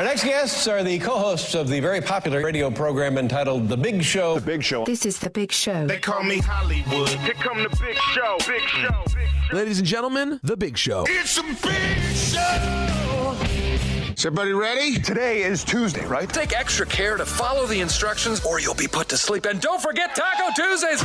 [0.00, 4.02] Our next guests are the co-hosts of the very popular radio program entitled The Big
[4.02, 4.36] Show.
[4.36, 4.86] The Big Show.
[4.86, 5.86] This is The Big Show.
[5.86, 7.10] They call me Hollywood.
[7.10, 8.38] Here come the big show.
[8.48, 9.04] Big show.
[9.14, 9.54] Big show.
[9.54, 11.04] Ladies and gentlemen, The Big Show.
[11.06, 13.36] It's a big show.
[14.16, 14.98] Is everybody ready?
[14.98, 16.30] Today is Tuesday, right?
[16.30, 19.44] Take extra care to follow the instructions or you'll be put to sleep.
[19.44, 21.02] And don't forget Taco Tuesdays.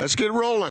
[0.00, 0.70] Let's get rolling.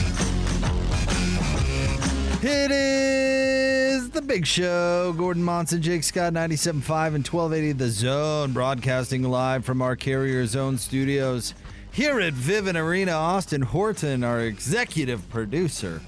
[2.43, 5.13] It is the big show.
[5.15, 10.79] Gordon Monson, Jake Scott, 97.5 and 1280 The Zone, broadcasting live from our Carrier Zone
[10.79, 11.53] studios
[11.91, 13.11] here at Vivint Arena.
[13.11, 16.01] Austin Horton, our executive producer,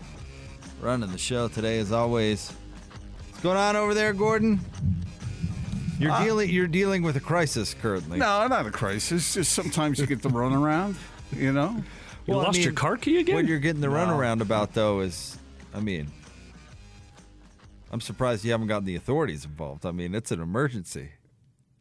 [0.81, 2.52] running the show today as always.
[3.30, 4.59] What's going on over there, Gordon?
[6.00, 8.17] You're uh, dealing you're dealing with a crisis currently.
[8.17, 9.36] No, not a crisis.
[9.36, 10.95] Just sometimes you get the runaround,
[11.31, 11.76] you know?
[12.26, 13.36] You Well, I lost your car key again?
[13.36, 15.38] What you're getting the runaround about though is
[15.76, 16.09] I mean
[17.94, 19.86] I'm surprised you haven't gotten the authorities involved.
[19.86, 21.11] I mean, it's an emergency.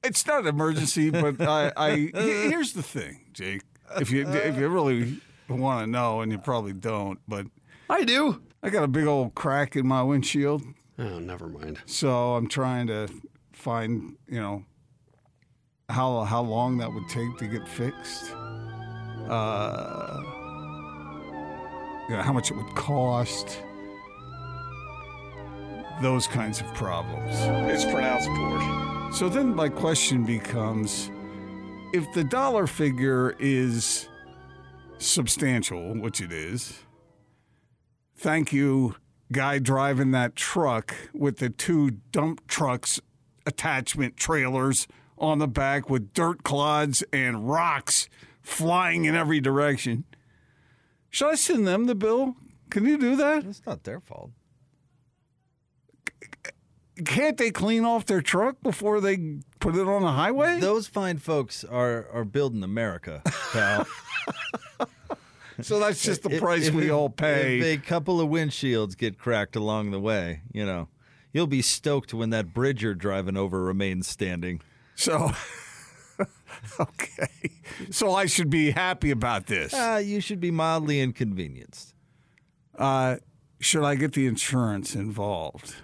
[0.04, 3.62] It's not an emergency, but I, I here's the thing, Jake.
[3.98, 7.46] If you if you really want to know, and you probably don't, but
[7.88, 8.42] I do.
[8.62, 10.62] I got a big old crack in my windshield,
[10.98, 11.78] Oh, never mind.
[11.86, 13.08] so I'm trying to
[13.54, 14.64] find, you know,
[15.88, 18.32] how how long that would take to get fixed.
[19.28, 20.20] Uh,
[22.08, 23.62] you know, how much it would cost.
[26.02, 27.30] Those kinds of problems.
[27.70, 29.14] It's pronounced Port.
[29.14, 31.12] So then my question becomes
[31.92, 34.08] if the dollar figure is
[34.98, 36.80] substantial, which it is,
[38.16, 38.96] thank you,
[39.30, 43.00] guy driving that truck with the two dump trucks
[43.46, 44.88] attachment trailers
[45.18, 48.08] on the back with dirt clods and rocks
[48.40, 50.02] flying in every direction.
[51.10, 52.34] Should I send them the bill?
[52.70, 53.44] Can you do that?
[53.44, 54.32] It's not their fault.
[57.06, 60.60] Can't they clean off their truck before they put it on the highway?
[60.60, 63.22] Those fine folks are are building America,
[63.52, 63.86] pal.
[65.60, 67.58] So that's just the If- price if- we all pay.
[67.60, 70.88] If a couple of windshields get cracked along the way, you know,
[71.32, 74.60] you'll be stoked when that bridge you're driving over remains standing.
[74.96, 75.30] So,
[76.80, 77.28] okay.
[77.90, 79.72] So I should be happy about this.
[79.74, 81.94] Ah, you should be mildly inconvenienced.
[82.76, 83.16] Uh,
[83.60, 85.76] should I get the insurance involved?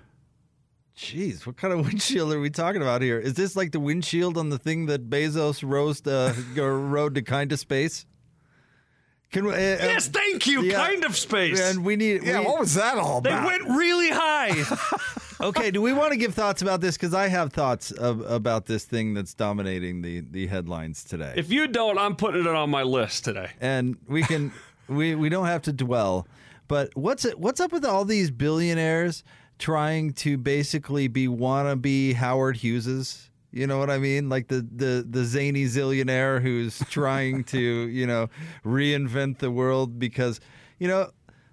[0.98, 3.18] Jeez, what kind of windshield are we talking about here?
[3.20, 7.22] Is this like the windshield on the thing that Bezos rose to, or rode to
[7.22, 8.04] kind of space?
[9.30, 9.52] Can we?
[9.52, 10.62] Uh, Yes, thank you.
[10.62, 10.86] yeah.
[10.86, 11.60] Kind of space.
[11.60, 12.24] And we need.
[12.24, 13.42] Yeah, we- what was that all about?
[13.42, 14.64] they went really high.
[15.40, 16.96] okay, do we want to give thoughts about this?
[16.96, 21.34] Because I have thoughts of, about this thing that's dominating the the headlines today.
[21.36, 23.50] if you don't, I'm putting it on my list today.
[23.60, 24.50] and we can
[24.88, 26.26] we we don't have to dwell.
[26.66, 27.38] But what's it?
[27.38, 29.24] What's up with all these billionaires
[29.58, 33.28] trying to basically be wannabe Howard Hugheses?
[33.50, 34.28] You know what I mean?
[34.28, 38.28] Like the the the zany zillionaire who's trying to you know
[38.64, 40.40] reinvent the world because
[40.78, 41.10] you know.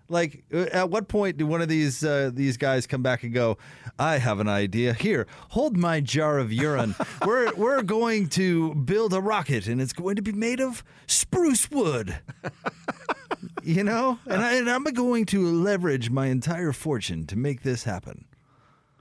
[0.08, 3.34] Like, uh, at what point do one of these uh, these guys come back and
[3.34, 3.58] go,
[3.98, 4.94] "I have an idea.
[4.94, 6.94] Here, hold my jar of urine.
[7.26, 11.72] we're we're going to build a rocket, and it's going to be made of spruce
[11.72, 12.20] wood."
[13.64, 17.84] you know, and, I, and I'm going to leverage my entire fortune to make this
[17.84, 18.26] happen.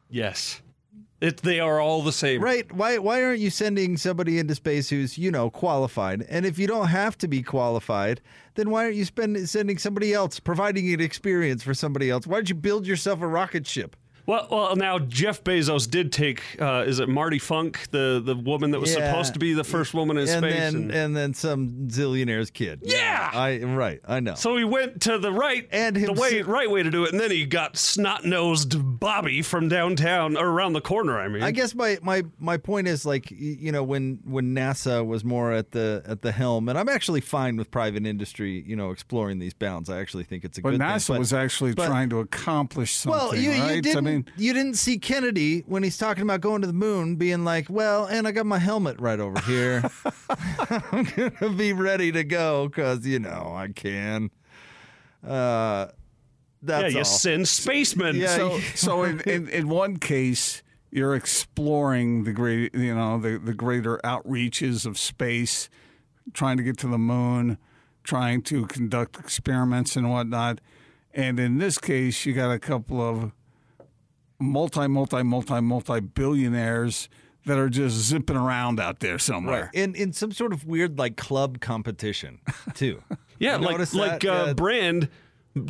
[0.09, 0.63] Yes.
[1.21, 2.43] It, they are all the same.
[2.43, 2.71] Right?
[2.73, 6.27] Why why aren't you sending somebody into space who's you know qualified?
[6.29, 8.21] And if you don't have to be qualified,
[8.57, 12.27] then why aren't you spend, sending somebody else, providing an experience for somebody else?
[12.27, 13.97] Why don't you build yourself a rocket ship?
[14.27, 16.43] Well, well, now Jeff Bezos did take.
[16.61, 19.11] Uh, is it Marty Funk, the the woman that was Yeah.
[19.11, 20.55] supposed to be the first woman in and space?
[20.55, 22.81] then and- and then some zillionaire's kid.
[22.83, 23.31] Yeah!
[23.35, 24.01] I right.
[24.09, 24.35] I know.
[24.35, 27.21] so he went to the right, And the way right way to do it, and
[27.21, 31.19] then he got snot nosed Bobby from downtown or around the corner.
[31.21, 35.05] I mean, I guess my, my, my point is like you know when when NASA
[35.05, 38.75] was more at the at the helm, and I'm actually fine with private industry you
[38.77, 39.91] know exploring these bounds.
[39.91, 41.17] I actually think it's a But good NASA thing.
[41.17, 43.77] NASA was actually but- trying to accomplish something, well, you, right?
[43.77, 46.73] you didn't I mean, you didn't see Kennedy when he's talking about going to the
[46.73, 49.83] moon, being like, "Well, and I got my helmet right over here.
[50.93, 54.31] I'm gonna be ready to go because you know I can."
[55.27, 55.87] Uh,
[56.67, 57.05] yeah, that's you all.
[57.05, 58.17] send spacemen.
[58.17, 63.39] Yeah, so so in, in, in one case, you're exploring the great, you know, the,
[63.39, 65.69] the greater outreaches of space,
[66.33, 67.59] trying to get to the moon,
[68.05, 70.61] trying to conduct experiments and whatnot.
[71.13, 73.33] And in this case, you got a couple of
[74.41, 77.09] multi, multi, multi, multi billionaires
[77.47, 79.65] that are just zipping around out there somewhere.
[79.65, 79.75] Right.
[79.75, 82.41] in in some sort of weird like club competition
[82.75, 83.03] too.
[83.39, 84.53] Yeah, You like like uh, Yeah.
[84.55, 85.09] Brand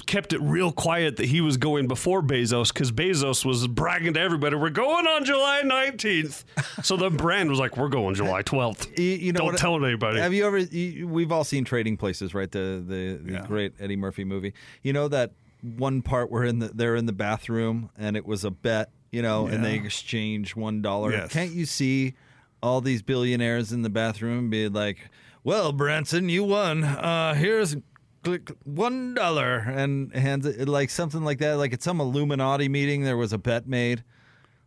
[0.06, 4.20] kept it real quiet that he was going before Bezos because Bezos was bragging to
[4.20, 6.44] everybody, "We're going on July 19th."
[6.82, 9.84] so the brand was like, "We're going July 12th." You, you know Don't what- tell
[9.84, 10.20] anybody.
[10.20, 10.58] Have you ever?
[10.58, 12.50] You, we've all seen Trading Places, right?
[12.50, 13.46] The the, the Yeah.
[13.46, 14.55] great Eddie Murphy movie.
[14.82, 15.32] You know that
[15.64, 19.22] one part where in the, they're in the bathroom and it was a bet, you
[19.22, 19.82] know, and they Yeah.
[19.84, 21.11] exchange one dollar.
[21.12, 21.32] Yes.
[21.32, 22.14] Can't you see
[22.62, 24.99] all these billionaires in the bathroom be like,
[25.43, 26.84] "Well, Branson, you won.
[26.84, 27.76] Uh, here's."
[28.22, 31.58] Click one dollar and hands it like something like that.
[31.58, 34.02] Like at some Illuminati meeting, there was a bet made.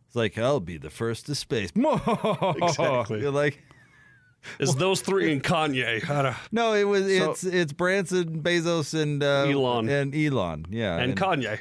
[0.05, 1.71] It's like I'll be the first to space.
[1.75, 3.19] Exactly.
[3.21, 3.59] You're like,
[4.59, 6.35] It's those three and Kanye.
[6.51, 9.89] No, it was it's it's Branson, Bezos, and uh, Elon.
[9.89, 10.65] and Elon.
[10.69, 11.59] Yeah, and Kanye.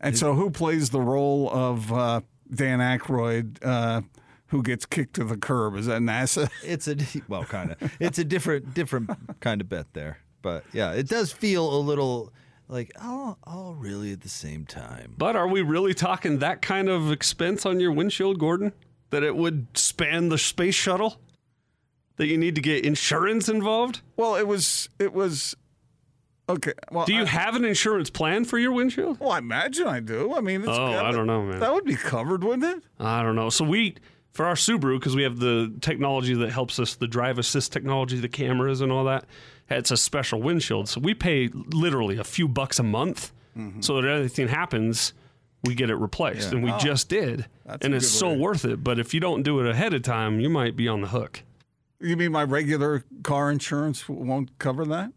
[0.00, 2.20] And so, who plays the role of uh,
[2.52, 4.02] Dan Aykroyd, uh,
[4.48, 5.76] who gets kicked to the curb?
[5.76, 6.50] Is that NASA?
[6.64, 6.96] it's a
[7.28, 7.92] well, kind of.
[8.00, 12.32] It's a different different kind of bet there, but yeah, it does feel a little
[12.68, 15.14] like all all really at the same time.
[15.16, 18.72] But are we really talking that kind of expense on your windshield, Gordon?
[19.10, 21.20] That it would span the space shuttle?
[22.16, 24.00] That you need to get insurance involved?
[24.16, 24.88] Well, it was.
[24.98, 25.54] It was.
[26.48, 26.72] Okay.
[26.92, 29.18] Well, Do you I, have an insurance plan for your windshield?
[29.18, 30.32] well, I imagine I do.
[30.34, 31.58] I mean, it's Oh, gotta- I don't know, man.
[31.58, 32.84] That would be covered, wouldn't it?
[33.00, 33.50] I don't know.
[33.50, 33.96] So we,
[34.32, 38.20] for our Subaru, because we have the technology that helps us, the drive assist technology,
[38.20, 39.24] the cameras and all that,
[39.68, 40.88] it's a special windshield.
[40.88, 43.80] So we pay literally a few bucks a month, Mm-hmm.
[43.80, 45.14] so that anything happens,
[45.64, 47.76] we get it replaced, and we just did, Oh.
[47.80, 48.36] And it's so way.
[48.38, 48.84] worth it.
[48.84, 51.42] But if you don't do it ahead of time, you might be on the hook.
[52.00, 55.12] You mean my regular car insurance won't cover that?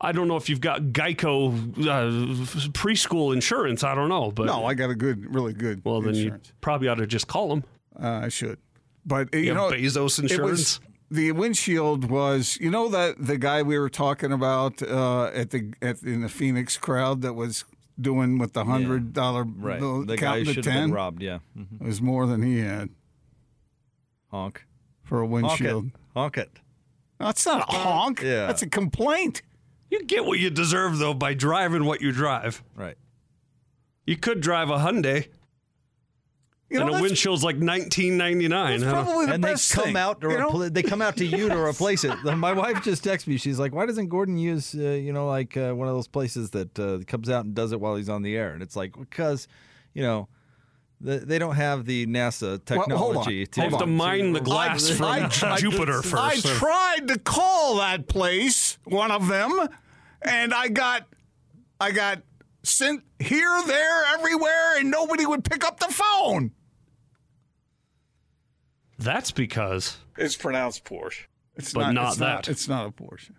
[0.00, 1.52] I don't know if you've got Geico
[1.86, 3.84] uh, preschool insurance.
[3.84, 6.88] I don't know, but No, I got a good, really good well, then you probably
[6.88, 7.64] ought to just call them.
[8.00, 8.58] Uh, I should.
[9.04, 10.80] But uh, you, You know, have Bezos it was- insurance.
[11.10, 15.74] the windshield was, you know, that the guy we were talking about uh, at the
[15.82, 17.64] at in the Phoenix crowd that was
[18.00, 21.20] doing with the hundred dollar Right, bill, the guy should have been robbed.
[21.22, 21.80] Yeah, Mhm.
[21.82, 22.88] It was more than he had
[24.28, 24.64] honk,
[25.02, 25.90] for a honk windshield.
[26.14, 26.50] It, honk it.
[27.18, 28.22] That's not a honk.
[28.22, 28.46] Yeah.
[28.46, 29.42] That's a complaint.
[29.90, 32.62] You get what you deserve though by driving what you drive.
[32.76, 32.96] Right.
[34.06, 35.26] You could drive a Hyundai,
[36.68, 38.80] You know, and a that's, windshield's like nineteen ninety nine.
[38.80, 40.50] that's probably the and they come thing, out to you know?
[40.50, 42.16] repl- they come out to you to replace it.
[42.24, 43.36] My wife just texted me.
[43.36, 46.50] She's like, "Why doesn't Gordon use uh, you know like uh, one of those places
[46.50, 48.96] that uh, comes out and does it while he's on the air?" And it's like
[48.98, 49.48] because
[49.94, 50.28] you know the,
[51.00, 53.96] they don't have the NASA Well, technology to You have to on.
[53.96, 56.02] mine the glass I- from I tried- Jupiter I
[56.36, 56.46] first.
[56.46, 59.68] tried to call that place, one of them,
[60.22, 61.06] and I got,
[61.80, 62.22] I got
[62.62, 66.52] sent here, there, everywhere, and nobody would pick up the phone.
[68.98, 71.24] That's because, It's pronounced Porsche.
[71.56, 72.48] It's But not it's that.
[72.48, 73.30] it's not a Porsche.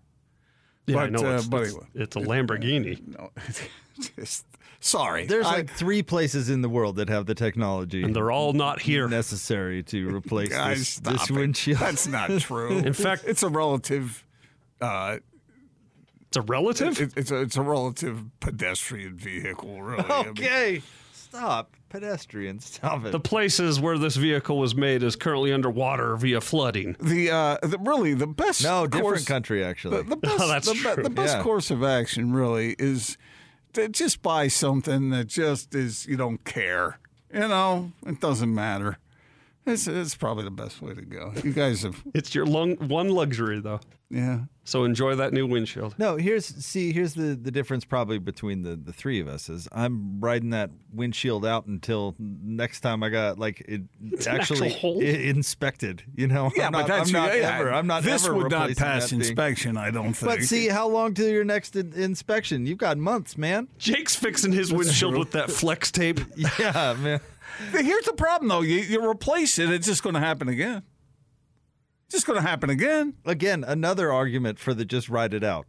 [0.88, 1.88] yeah, I But, know uh, it's, but it's, anyway.
[1.96, 3.08] it's a Lamborghini.
[3.08, 3.30] No,
[4.18, 4.46] just
[4.81, 5.25] sorry.
[5.25, 8.51] There's I- like three places in the world that have the technology And they're all
[8.54, 9.07] not here.
[9.07, 11.79] necessary to replace guys, this, this windshield.
[11.79, 12.77] That's not true.
[12.79, 14.25] In fact- it's a relative.
[14.82, 15.17] Uh,
[16.27, 17.00] It's a relative.
[17.00, 20.03] it, it's a it's a relative pedestrian vehicle, really.
[20.10, 20.82] I mean, okay,
[21.13, 23.12] stop, pedestrian, stop it.
[23.12, 26.96] the places where this vehicle was made is currently underwater via flooding.
[27.01, 28.63] the, uh, the really the best.
[28.63, 29.98] no, different course, country actually.
[30.03, 31.03] The, the best, Oh, that's the, true.
[31.03, 31.44] the best Yeah.
[31.44, 33.17] course of action really is to
[33.92, 37.00] just buy something that just is you don't care.
[37.34, 38.98] You know, it doesn't matter.
[39.65, 41.34] It's it's probably the best way to go.
[41.44, 43.80] You guys have It's your lung- one luxury though.
[44.10, 44.39] yeah.
[44.63, 45.96] So enjoy that new windshield.
[45.98, 49.68] No, here's see here's the the difference probably between the the three of us is
[49.72, 53.82] I'm riding that windshield out until next time I got like it
[54.27, 55.00] actually hole?
[55.00, 56.03] i- inspected.
[56.15, 57.72] You know, Yeah, I'm but not, that's I'm not yeah, ever.
[57.74, 59.20] I'm not This ever would not pass that thing.
[59.20, 59.77] inspection.
[59.77, 60.32] I don't think.
[60.32, 62.65] But see, how long till your next in- inspection?
[62.65, 63.68] You've got months, man.
[63.77, 66.20] Jake's fixing his windshield with that flex tape.
[66.60, 67.20] Yeah, man.
[67.72, 68.62] Here's the problem, though.
[68.62, 70.84] You, you replace it, it's just going to happen again.
[72.05, 73.15] It's just going to happen again.
[73.25, 75.65] Again, another argument for the just ride it out.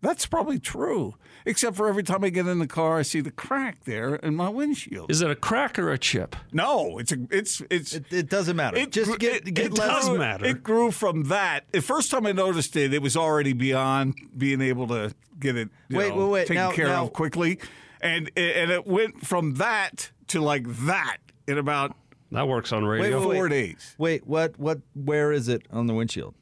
[0.00, 1.14] That's probably true.
[1.46, 4.34] Except for every time I get in the car, I see the crack there in
[4.34, 5.10] my windshield.
[5.10, 6.34] Is it a crack or a chip?
[6.52, 7.94] no, it's a, it's it's.
[7.94, 8.76] It, it doesn't matter.
[8.78, 10.08] it just get it, get it less.
[10.08, 10.46] grew- matter.
[10.46, 11.64] It grew from that.
[11.72, 15.68] The first time I noticed it, it was already beyond being able to get it.
[15.88, 16.40] you Wait, know, wait, wait.
[16.48, 17.58] taken Now- care now- of quickly,
[18.00, 21.94] and and it went from that to like that in about
[22.32, 23.26] That works on radio.
[23.26, 23.94] wait, Four days.
[23.98, 24.58] Wait, what?
[24.58, 24.80] What?
[24.94, 26.34] Where is it on the windshield?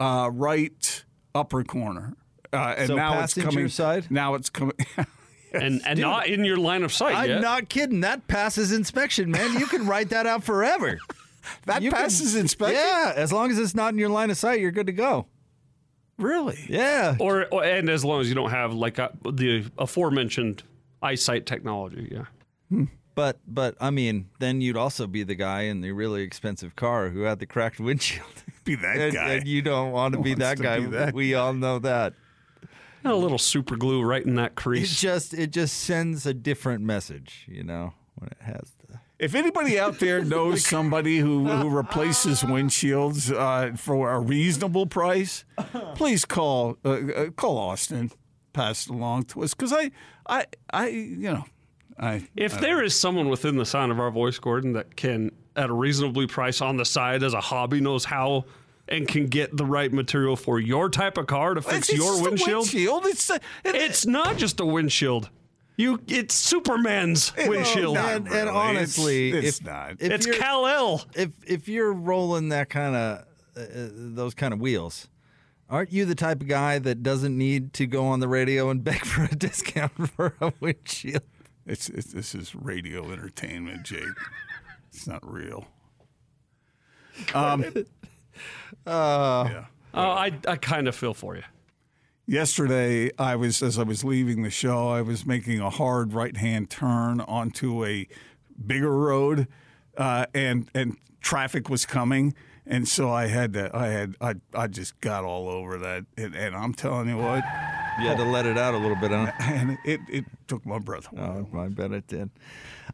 [0.00, 1.04] Uh, right
[1.34, 2.14] upper corner.
[2.52, 3.68] Uh, and So now it's coming.
[3.68, 4.10] side?
[4.10, 4.74] Now it's coming.
[5.52, 7.40] and and not in your line of sight I'm yet.
[7.40, 8.00] not kidding.
[8.00, 9.54] That passes inspection, man.
[9.58, 10.98] You can write that out forever.
[11.66, 12.76] that You can- passes inspection.
[12.76, 15.26] Yeah, as long as it's not in your line of sight, you're good to go.
[16.16, 16.64] Really?
[16.68, 17.16] Yeah.
[17.18, 20.62] or, or and as long as you don't have like uh the aforementioned
[21.02, 22.08] eyesight technology.
[22.10, 22.24] Yeah.
[23.14, 27.10] But but I mean, then you'd also be the guy in the really expensive car
[27.10, 28.26] who had the cracked windshield.
[28.64, 29.32] Be that and, guy.
[29.34, 30.80] and you don't want to be that guy.
[30.80, 32.14] be that we all know that.
[33.04, 34.98] And a little super glue right in that It crease.
[34.98, 39.78] just it just sends a different message, you know, when it has the If anybody
[39.78, 45.44] out there knows somebody who, who replaces windshields uh, for a reasonable price,
[45.94, 48.10] please call uh, uh, call Austin.
[48.54, 49.90] Pass it along to us because I,
[50.26, 51.44] I, I, you know,
[51.98, 52.26] I.
[52.36, 55.72] If there is someone within the sound of our voice, Gordon, that can, at a
[55.72, 58.44] reasonably price on the side as a hobby, knows how
[58.88, 61.98] and can get the right material for your type of car to fix It's- it's
[61.98, 63.06] your just a windshield, windshield.
[63.06, 65.30] It's it- it's not just a windshield.
[65.76, 67.94] You, it's Superman's windshield.
[67.94, 68.40] not and, really.
[68.40, 69.92] and honestly, it's if, not.
[69.98, 71.04] If it's you're, El.
[71.14, 73.24] if if you're rolling that kind of
[73.56, 75.08] uh, uh, those kind of wheels,
[75.68, 78.84] aren't you the type of guy that doesn't need to go on the radio and
[78.84, 81.22] beg for a discount for a windshield?
[81.66, 84.04] It's, it's this is radio entertainment, Jake.
[84.92, 85.66] It's not real.
[87.34, 87.64] Um,
[88.86, 89.64] yeah.
[89.94, 91.42] Oh, I, I kind of feel for you.
[92.26, 96.70] Yesterday, I was as I was leaving the show, I was making a hard right-hand
[96.70, 98.08] turn onto a
[98.66, 99.46] bigger road,
[99.98, 102.34] uh, and and traffic was coming,
[102.66, 106.34] and so I had to, I had, I, I just got all over that, and,
[106.34, 107.44] and I'm telling you what,
[108.00, 109.32] You had to let it out a little bit, huh?
[109.40, 111.22] and it, it took my breath away.
[111.52, 112.30] Oh, I bet it did.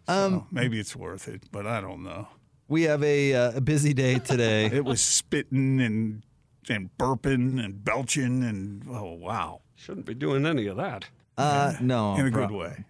[0.07, 2.29] So maybe it's worth it, but I don't know.
[2.69, 4.67] We have a, uh, a busy day today.
[4.73, 6.23] It was spitting and
[6.69, 11.07] and burping and belching and oh wow, Shouldn't be doing any of that.
[11.41, 12.85] Uh, no, in a good way.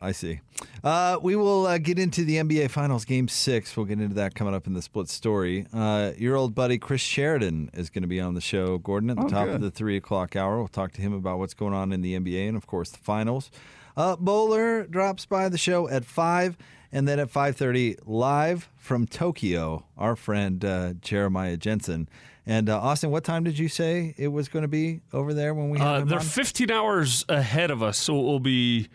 [0.00, 0.40] I see.
[0.84, 3.76] Uh, we will uh, get into the NBA Finals Game Six.
[3.76, 5.66] We'll get into that coming up in the split story.
[5.72, 9.16] Uh, your old buddy Chris Sheridan is going to be on the show, Gordon, at
[9.16, 10.58] the Oh, top of the three o'clock hour.
[10.58, 12.98] We'll talk to him about what's going on in the NBA and, of course, the
[12.98, 13.50] finals.
[13.96, 16.56] Uh, Bowler drops by the show at five,
[16.92, 22.08] and then at five thirty, live from Tokyo, our friend uh, Jeremiah Jensen.
[22.44, 25.54] And uh, Austin, what time did you say it was going to be over there
[25.54, 26.24] when we have Uh, him they're on?
[26.24, 28.88] 15 hours ahead of us, so it will be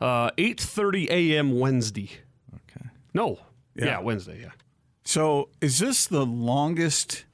[0.00, 1.58] uh, 8:30 a.m.
[1.60, 2.10] Wednesday.
[2.52, 2.86] Okay.
[3.14, 3.38] No,
[3.76, 3.84] yeah.
[3.84, 3.98] Yeah.
[4.00, 4.40] Wednesday.
[4.40, 4.50] Yeah.
[5.04, 7.24] So is this the longest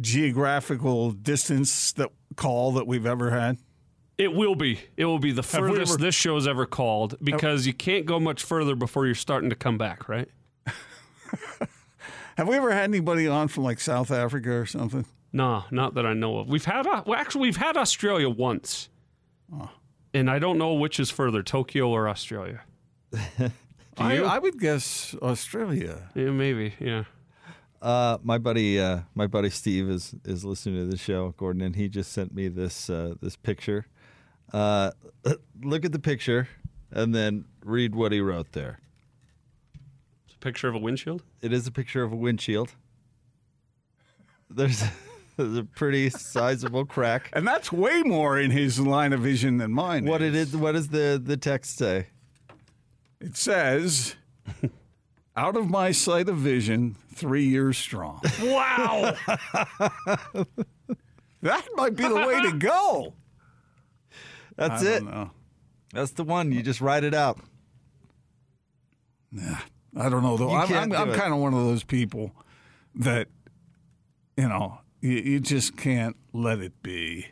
[0.00, 3.58] geographical distance that call that we've ever had?
[4.18, 4.78] It will be.
[4.96, 8.42] It will be the furthest ever- this show's ever called because you can't go much
[8.44, 10.28] further before you're starting to come back, right?
[12.36, 15.06] Have we ever had anybody on from like South Africa or something?
[15.32, 16.48] Nah, not that I know of.
[16.48, 18.88] We've had, uh, well, actually, we've had Australia once,
[20.12, 22.62] and I don't know which is further, Tokyo or Australia.
[23.98, 24.24] I, you?
[24.24, 26.10] I would guess Australia.
[26.14, 26.74] Yeah, maybe.
[26.78, 27.04] Yeah.
[27.82, 31.76] Uh, my buddy, uh, my buddy Steve is is listening to the show, Gordon, and
[31.76, 33.86] he just sent me this uh, this picture.
[34.52, 34.92] Uh,
[35.62, 36.48] look at the picture,
[36.90, 38.78] and then read what he wrote there.
[40.44, 41.22] It's a picture of a windshield.
[41.40, 42.74] It is a picture of a windshield.
[44.50, 44.84] There's,
[45.38, 47.30] there's a pretty sizable crack.
[47.32, 50.04] And that's way more in his line of vision than mine.
[50.04, 50.54] What it is?
[50.54, 52.08] What does the the text say?
[53.22, 54.16] It says,
[55.34, 58.20] out of my sight of vision, three years strong.
[58.42, 59.16] Wow.
[61.40, 63.12] That might be the way to go.
[64.56, 64.98] That's I it.
[65.00, 65.30] don't know.
[65.92, 66.52] That's the one.
[66.52, 67.38] You just write it out.
[69.96, 70.50] I don't know though.
[70.50, 72.32] You I'm, I'm, I'm kind of one of those people
[72.96, 73.28] that,
[74.36, 77.26] you know, you, you just can't let it be.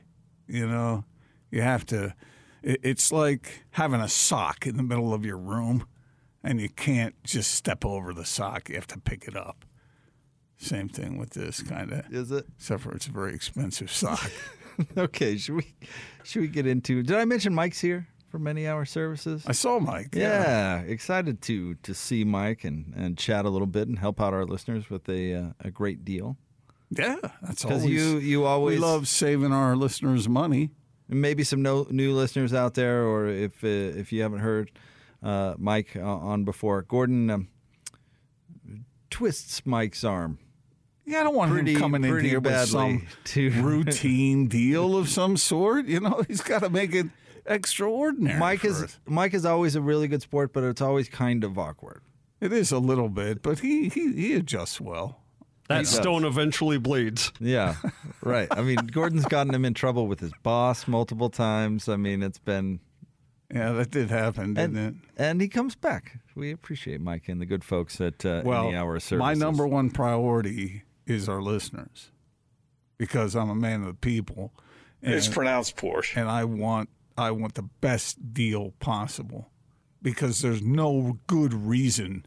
[0.47, 1.05] You know,
[1.51, 2.15] you have to.
[2.63, 5.87] It, it's like having a sock in the middle of your room,
[6.45, 8.69] and you can't just step over the sock.
[8.69, 9.65] You have to pick it up.
[10.59, 12.13] Same thing with this kind of.
[12.13, 12.47] Is it?
[12.57, 14.31] Except for it's a very expensive sock.
[14.97, 15.37] Okay.
[15.37, 15.75] Should we
[16.25, 17.03] should we get into?
[17.03, 19.45] Did I mention Mike's here for many hour services?
[19.47, 20.15] I saw Mike.
[20.15, 24.33] Yeah, excited to to see Mike and, and chat a little bit and help out
[24.33, 26.37] our listeners with a uh, a great deal.
[26.91, 27.17] yeah.
[27.43, 30.71] That's Because you you always we love saving our listeners money.
[31.11, 33.69] and maybe some no, new listeners out there, or if uh,
[34.01, 34.71] if you haven't heard
[35.23, 37.49] uh, Mike uh, on before, Gordon um,
[39.11, 40.39] twists Mike's arm
[41.05, 44.97] Yeah, I don't want pretty him coming in here with badly some to routine deal
[44.97, 45.87] of some sort.
[45.87, 47.07] You know, he's got to make it
[47.47, 48.39] extraordinary.
[48.39, 48.99] Mike for is us.
[49.07, 52.03] Mike is always a really good sport, but it's always kind of awkward.
[52.41, 55.19] It is a little bit, but he he, he adjusts well.
[55.69, 57.33] That stone eventually bleeds.
[57.41, 57.77] Yeah,
[58.23, 58.49] right.
[58.51, 61.89] I mean, Gordon's gotten him in trouble with his boss multiple times.
[61.89, 62.81] I mean, it's been
[63.51, 65.23] Yeah, that did happen, didn't and, it?
[65.23, 66.19] and he comes back.
[66.35, 69.19] We appreciate Mike and the good folks at uh, Well, Any Hour Services.
[69.19, 72.11] my number one priority is our listeners
[72.99, 74.53] because I'm a man of the people.
[75.03, 76.17] And, It's pronounced Porsche.
[76.17, 76.89] and I want
[77.23, 79.51] I want the best deal possible
[80.01, 82.27] because there's no good reason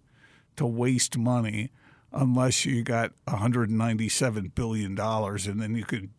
[0.55, 1.71] to waste money
[2.11, 6.09] unless you got 197 billion dollars and then you could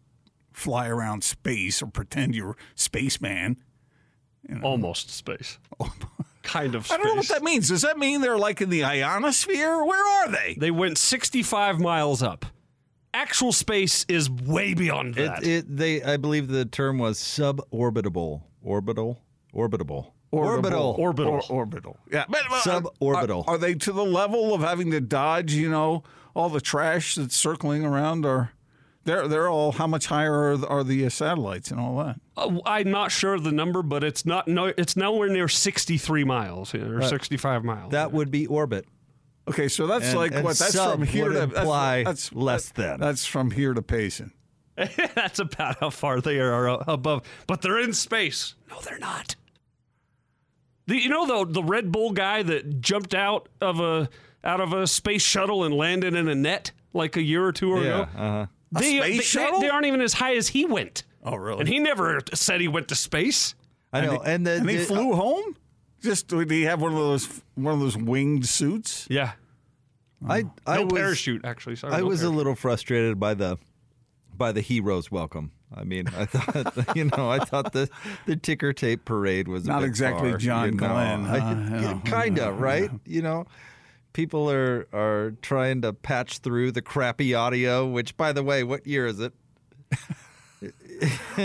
[0.53, 3.57] fly around space or pretend you're spaceman.
[4.63, 5.59] Almost space.
[6.43, 6.95] kind of space.
[6.95, 7.69] I don't know what that means.
[7.69, 9.85] Does that mean they're like in the ionosphere?
[9.85, 10.57] Where are they?
[10.59, 12.47] They went 65 miles up.
[13.13, 15.43] Actual space is way beyond that.
[15.43, 19.23] It, it, they, I believe the term was suborbitable, orbital,
[19.55, 20.97] orbitable, Orbital.
[20.99, 21.33] Orbital.
[21.33, 21.99] Or- orbital.
[22.11, 22.25] Yeah.
[22.29, 23.47] But, uh, Suborbital.
[23.47, 26.03] Are, are they to the level of having to dodge, you know,
[26.35, 28.27] all the trash that's circling around?
[28.27, 28.51] Or
[29.05, 32.21] they're, they're all, how much higher are the, are the uh, satellites and all that?
[32.37, 34.67] Uh, I'm not sure of the number, but it's not no.
[34.77, 37.93] It's nowhere near 63 miles yeah, or 65 miles.
[37.93, 38.87] That would be orbit.
[39.49, 40.59] Okay, so that's And- like and what?
[40.59, 42.99] That's from here to imply that's, less than.
[42.99, 44.33] That's from here to Payson.
[45.15, 47.23] That's about how far they are uh, above.
[47.47, 48.55] But they're in space.
[48.71, 49.37] No, they're not.
[50.87, 54.09] The, you know the the Red Bull guy that jumped out of a
[54.45, 57.77] out of a space shuttle and landed in a net like a year or two
[57.77, 58.03] ago.
[58.15, 58.47] uh-huh.
[58.73, 59.61] They, space they- they- shuttle?
[59.61, 61.03] They, aren't even as high as he went.
[61.25, 61.61] Oh, really?
[61.61, 63.55] And he never said he went to space.
[63.93, 64.21] I know.
[64.25, 65.57] And, the, And he the- flew home.
[66.03, 69.07] Just did he have one of those one of those winged suits?
[69.11, 69.33] Yeah.
[70.27, 71.77] I, I No was, parachute, actually.
[71.77, 73.59] Sorry, I no was a little frustrated by the
[74.37, 75.51] by the heroes welcome.
[75.75, 77.89] I mean, I thought you know, I thought the
[78.27, 80.89] the ticker tape parade was a Not bit exactly far, John you know.
[80.89, 81.77] Glenn, I- huh?
[81.83, 82.01] Yeah.
[82.05, 82.91] kind of right.
[83.05, 83.47] You know,
[84.13, 87.87] people are are trying to patch through the crappy audio.
[87.87, 89.33] Which, by the way, what year is it?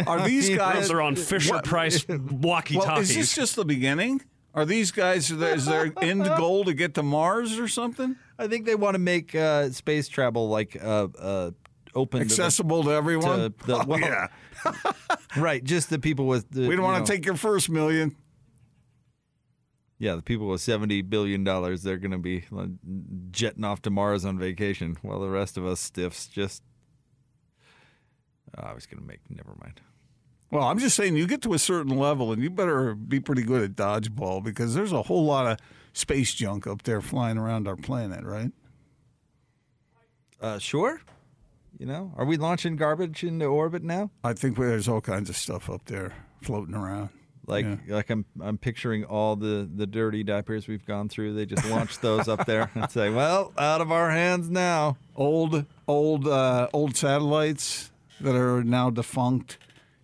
[0.08, 0.88] Are these guys?
[0.88, 3.10] They're on Fisher What- Price walkie Well, talkies.
[3.12, 4.22] is this just the beginning?
[4.54, 5.32] Are these guys?
[5.32, 8.16] Is their end goal to get to Mars or something?
[8.38, 11.52] I think they want to make uh, space travel like uh, uh,
[11.96, 13.40] open to the- Accessible to everyone?
[13.40, 14.28] to the- Oh, well, yeah.
[15.38, 15.64] right?
[15.64, 18.16] Just the people with the, We don't want to take your first million.
[19.98, 22.44] Yeah, the people with seventy billion dollars, they're going to be
[23.30, 26.64] jetting off to Mars on vacation, while the rest of us stiffs just.
[28.58, 29.20] Oh, I was going to make.
[29.30, 29.80] Never mind.
[30.50, 33.44] Well, I'm just saying, you get to a certain level, and you better be pretty
[33.44, 35.58] good at dodgeball because there's a whole lot of
[35.94, 38.52] space junk up there flying around our planet, right?
[40.42, 41.00] Uh, sure.
[41.82, 44.12] You know, are we launching garbage into orbit now?
[44.24, 46.14] I think there's all kinds of stuff up there
[46.44, 47.10] floating around.
[47.48, 47.78] Like, Yeah.
[47.88, 51.34] like I'm, I'm picturing all the the dirty diapers we've gone through.
[51.34, 55.66] They just launch those up there and say, "Well, out of our hands now." Old,
[55.88, 57.90] old, uh, old satellites
[58.20, 59.58] that are now defunct.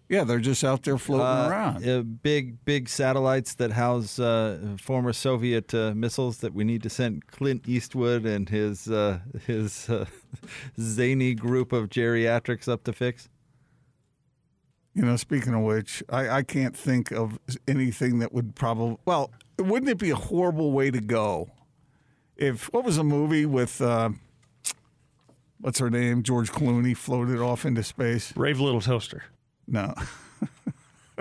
[0.10, 1.88] Yeah, they're just out there floating Uh, around.
[1.88, 6.90] uh, big, big satellites that house uh, former Soviet uh, missiles that we need to
[6.90, 10.06] send Clint Eastwood and his uh, his uh,
[10.80, 13.28] zany group of geriatrics up to fix.
[14.94, 18.98] You know, speaking of which, I, I can't think of anything that would probably.
[19.06, 21.50] Well, wouldn't it be a horrible way to go
[22.38, 24.10] if what was a movie with uh,
[25.60, 28.32] what's her name, George Clooney, floated off into space?
[28.32, 29.26] Brave little toaster.
[29.68, 29.94] No.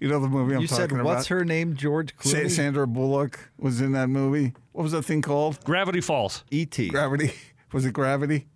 [0.00, 1.04] you know the movie I'm you talking said, about.
[1.04, 2.50] "What's her name?" George Sa- Clooney.
[2.50, 4.52] Sandra Bullock was in that movie.
[4.72, 5.62] What was that thing called?
[5.64, 6.44] Gravity Falls.
[6.50, 6.88] E.T.
[6.88, 7.32] Gravity.
[7.72, 8.48] Was it Gravity?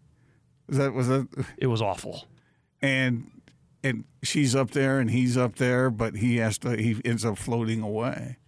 [0.68, 1.28] Was that was that?
[1.57, 2.26] It was awful.
[2.83, 3.30] And
[3.85, 6.76] and she's up there and he's up there, but he has to.
[6.76, 8.38] He ends up floating away.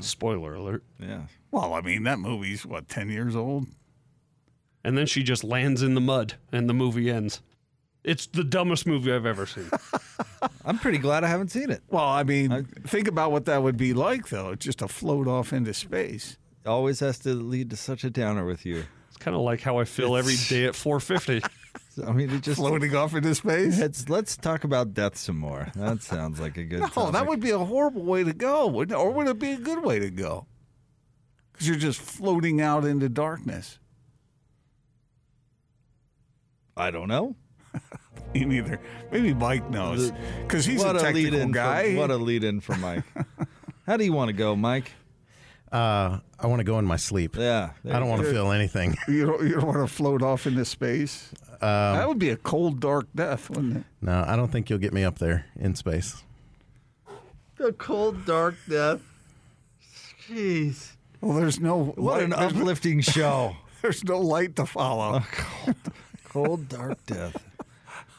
[0.00, 0.84] Spoiler alert.
[1.00, 1.22] yeah.
[1.50, 3.66] Well, I mean that movie's what ten years old.
[4.84, 7.40] And then she just lands in the mud and the movie ends.
[8.04, 9.68] It's the dumbest movie I've ever seen.
[10.64, 11.82] I'm pretty glad I haven't seen it.
[11.90, 14.54] Well, I mean, think about what that would be like, though.
[14.54, 16.38] Just to float off into space.
[16.64, 18.84] Always has to lead to such a downer with you.
[19.08, 21.42] It's kind of like how I feel every day at 450.
[22.06, 23.78] I mean, it just Floating off into space.
[23.78, 25.68] Let's let's talk about death some more.
[25.74, 26.82] That sounds like a good.
[26.96, 28.98] No, that would be a horrible way to go, wouldn't?
[28.98, 30.46] Or would it be a good way to go?
[31.52, 33.78] Because you're just floating out into darkness.
[36.76, 37.34] I don't know.
[38.34, 38.80] Me neither.
[39.10, 41.86] Maybe Mike knows because he's what a lead technical in guy.
[41.86, 43.04] From, what a lead in for Mike.
[43.86, 44.92] How do you want to go, Mike?
[45.72, 47.36] Uh, I want to go in my sleep.
[47.36, 48.96] Yeah, I don't want to feel anything.
[49.08, 49.42] you don't.
[49.42, 51.30] You don't want to float off into space.
[51.60, 53.84] that would be a cold, dark death, wouldn't it?
[54.02, 56.22] No, I don't think you'll get me up there in space.
[57.56, 59.00] The cold, dark death.
[60.28, 60.92] Jeez.
[61.20, 63.56] Well, there's no What an light, there's, uplifting show.
[63.82, 65.24] there's no light to follow.
[65.32, 65.76] Cold,
[66.28, 67.47] cold, dark death.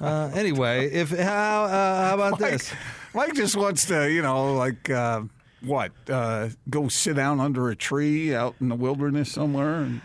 [0.01, 2.73] Uh, anyway, if how uh, how about Mike, this?
[3.13, 5.21] Mike just wants to, you know, like uh,
[5.61, 5.91] what?
[6.09, 9.75] Uh, go sit down under a tree out in the wilderness somewhere.
[9.75, 10.01] And,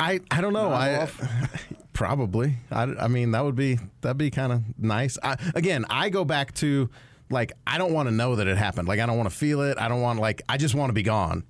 [0.00, 0.70] I I don't know.
[0.72, 1.08] I
[1.92, 2.56] probably.
[2.70, 5.18] I, I mean that would be that'd be kind of nice.
[5.22, 6.88] I, again, I go back to
[7.30, 8.88] like I don't want to know that it happened.
[8.88, 9.78] Like I don't want to feel it.
[9.78, 11.44] I don't want like I just want to be gone.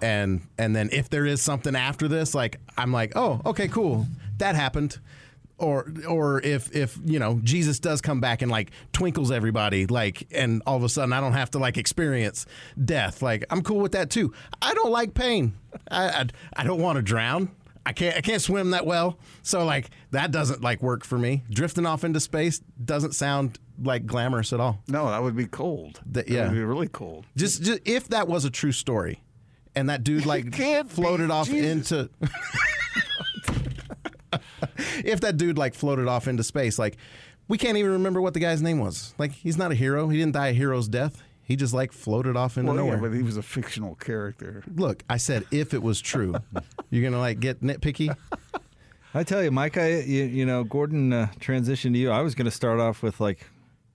[0.00, 4.06] And and then if there is something after this, like I'm like, oh, okay, cool,
[4.38, 4.98] that happened.
[5.62, 10.26] Or or if if you know Jesus does come back and like twinkles everybody like
[10.32, 12.46] and all of a sudden I don't have to like experience
[12.84, 14.34] death like I'm cool with that too.
[14.60, 15.54] I don't like pain.
[15.90, 17.48] I I, I don't want to drown.
[17.86, 19.18] I can't I can't swim that well.
[19.42, 21.44] So like that doesn't like work for me.
[21.48, 24.80] Drifting off into space doesn't sound like glamorous at all.
[24.88, 26.00] no, that would be cold.
[26.06, 26.42] That- That yeah.
[26.48, 27.24] would be really cold.
[27.36, 29.22] Just, just if that was a true story
[29.76, 30.54] and that dude like
[30.88, 31.90] floated off Jesus.
[31.92, 32.10] into
[35.04, 36.96] if that dude like floated off into space like
[37.48, 39.14] we can't even remember what the guy's name was.
[39.18, 40.08] Like he's not a hero.
[40.08, 41.22] He didn't die a hero's death.
[41.44, 43.10] He just like floated off into Well, yeah, nowhere.
[43.10, 44.62] but he was a fictional character.
[44.76, 46.34] Look, I said if it was true.
[46.88, 48.14] You're going to like get nitpicky?
[49.12, 52.10] I tell you, Mike, I you, you know Gordon uh, transitioned to you.
[52.10, 53.46] I was going to start off with like,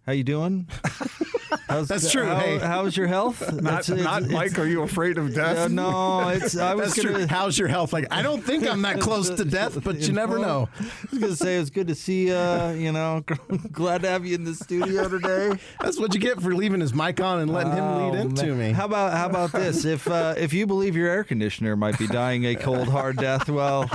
[0.06, 0.68] "How you doing?"
[1.68, 2.26] How's, That's true.
[2.26, 2.58] How, Hey.
[2.60, 3.42] how's your health?
[3.62, 4.58] Not, It's- it's- not it's- Mike.
[4.60, 5.58] Are you afraid of death?
[5.58, 6.56] Uh, no, it's.
[6.58, 7.28] I was That's gonna, true.
[7.28, 7.92] How's your health?
[7.94, 10.70] Like I don't think I'm that close to death, but you never know.
[10.80, 12.70] I was gonna say it was good to see you.
[12.78, 13.24] You know,
[13.72, 15.58] glad to have you in the studio today.
[15.82, 18.46] That's what you get for leaving his mic on and letting him lead Oh, into
[18.48, 18.58] man.
[18.60, 18.72] me.
[18.72, 19.84] How about how about this?
[19.86, 23.50] If uh, if you believe your air conditioner might be dying a cold hard death,
[23.50, 23.90] well,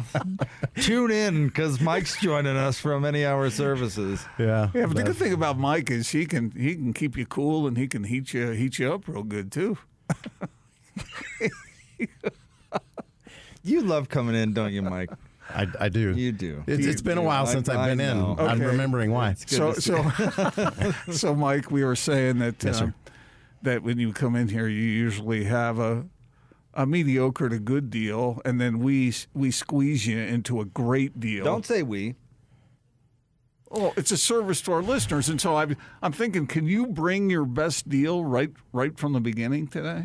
[0.81, 4.25] tune in because Mike's joining us from any hour services.
[4.39, 4.69] yeah.
[4.75, 7.62] Yeah, but the good thing about Mike is he can he can keep you cool
[7.67, 9.79] and he can heat you heat you up real good too.
[13.65, 15.11] You love coming in, don't you, Mike?
[15.49, 16.13] I, I do.
[16.17, 16.65] You do.
[16.67, 18.19] It's, it's been a while since I've been in.
[18.19, 18.37] know.
[18.39, 19.35] I'm remembering why.
[19.35, 20.11] So so
[21.13, 22.85] so Mike, we were saying that Yes, sir.
[22.87, 22.95] um,
[23.63, 26.07] that when you come in here, you usually have a
[26.75, 31.45] a mediocre to good deal, and then we we squeeze you into a great deal.
[31.45, 32.15] Don't say we.
[33.75, 37.31] Oh, it's a service to our listeners, and so I'm I'm thinking, can you bring
[37.31, 40.05] your best deal right right from the beginning today?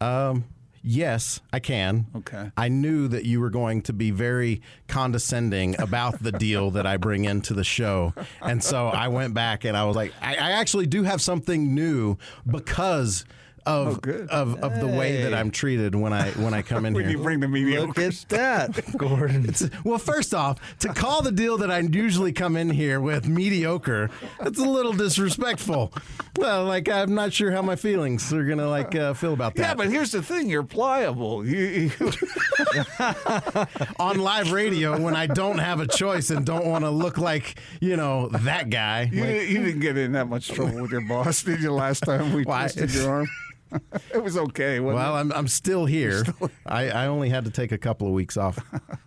[0.00, 0.44] Um,
[0.82, 2.06] yes, I can.
[2.16, 2.52] Okay.
[2.56, 6.96] I knew that you were going to be very condescending about the deal that I
[6.96, 8.14] bring into the show.
[8.40, 11.74] And so I went back and I was like, I, I actually do have something
[11.74, 13.24] new because
[13.66, 14.28] of Oh, good.
[14.30, 17.16] of, of the way that I'm treated when I when I come in When here.
[17.16, 19.52] you bring the Look mediocre, at that, Gordon.
[19.84, 24.10] Well, first off, to call the deal that I usually come in here with mediocre,
[24.38, 25.92] that's a little disrespectful.
[26.36, 29.62] Well, like I'm not sure how my feelings are gonna like uh, feel about that.
[29.62, 31.44] yeah, but here's the thing: you're pliable.
[31.50, 31.90] You, you,
[33.98, 37.58] on live radio when I don't have a choice and don't want to look like
[37.80, 39.08] you know that guy.
[39.12, 41.72] you, Like, you didn't get in that much trouble with your boss, did you?
[41.72, 42.62] Last time we Why?
[42.62, 43.28] twisted your arm,
[44.14, 44.80] it was okay.
[44.80, 45.20] Wasn't well, it?
[45.20, 46.24] I'm I'm still here.
[46.66, 48.58] I, I only had to take a couple of weeks off.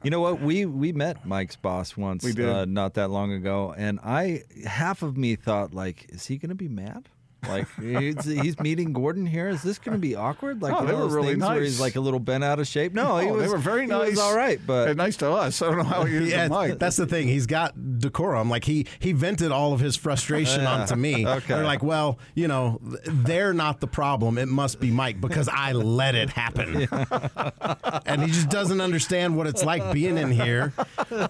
[0.03, 0.41] You know what?
[0.41, 2.47] We we met Mike's boss once, We did.
[2.47, 6.49] Uh, not that long ago, and I half of me thought like, is he going
[6.49, 7.09] to be mad?
[7.47, 9.49] Like he's, he's meeting Gordon here.
[9.49, 10.61] Is this going to be awkward?
[10.61, 12.59] Like No, one they were those really things where he's like a little bent out
[12.59, 12.93] of shape.
[12.93, 13.43] No, he Oh, was.
[13.43, 14.11] they were very he nice.
[14.11, 15.61] was all right, but And nice to us.
[15.61, 16.79] I don't know how he is Yeah, to Mike.
[16.79, 17.27] that's the thing.
[17.27, 18.49] He's got decorum.
[18.49, 20.81] Like he he vented all of his frustration Yeah.
[20.81, 21.25] onto me.
[21.33, 21.53] Okay.
[21.55, 24.37] They're like, well, you know, they're not the problem.
[24.37, 26.87] It must be Mike because I let it happen.
[28.05, 30.73] and he just doesn't understand what it's like being in here,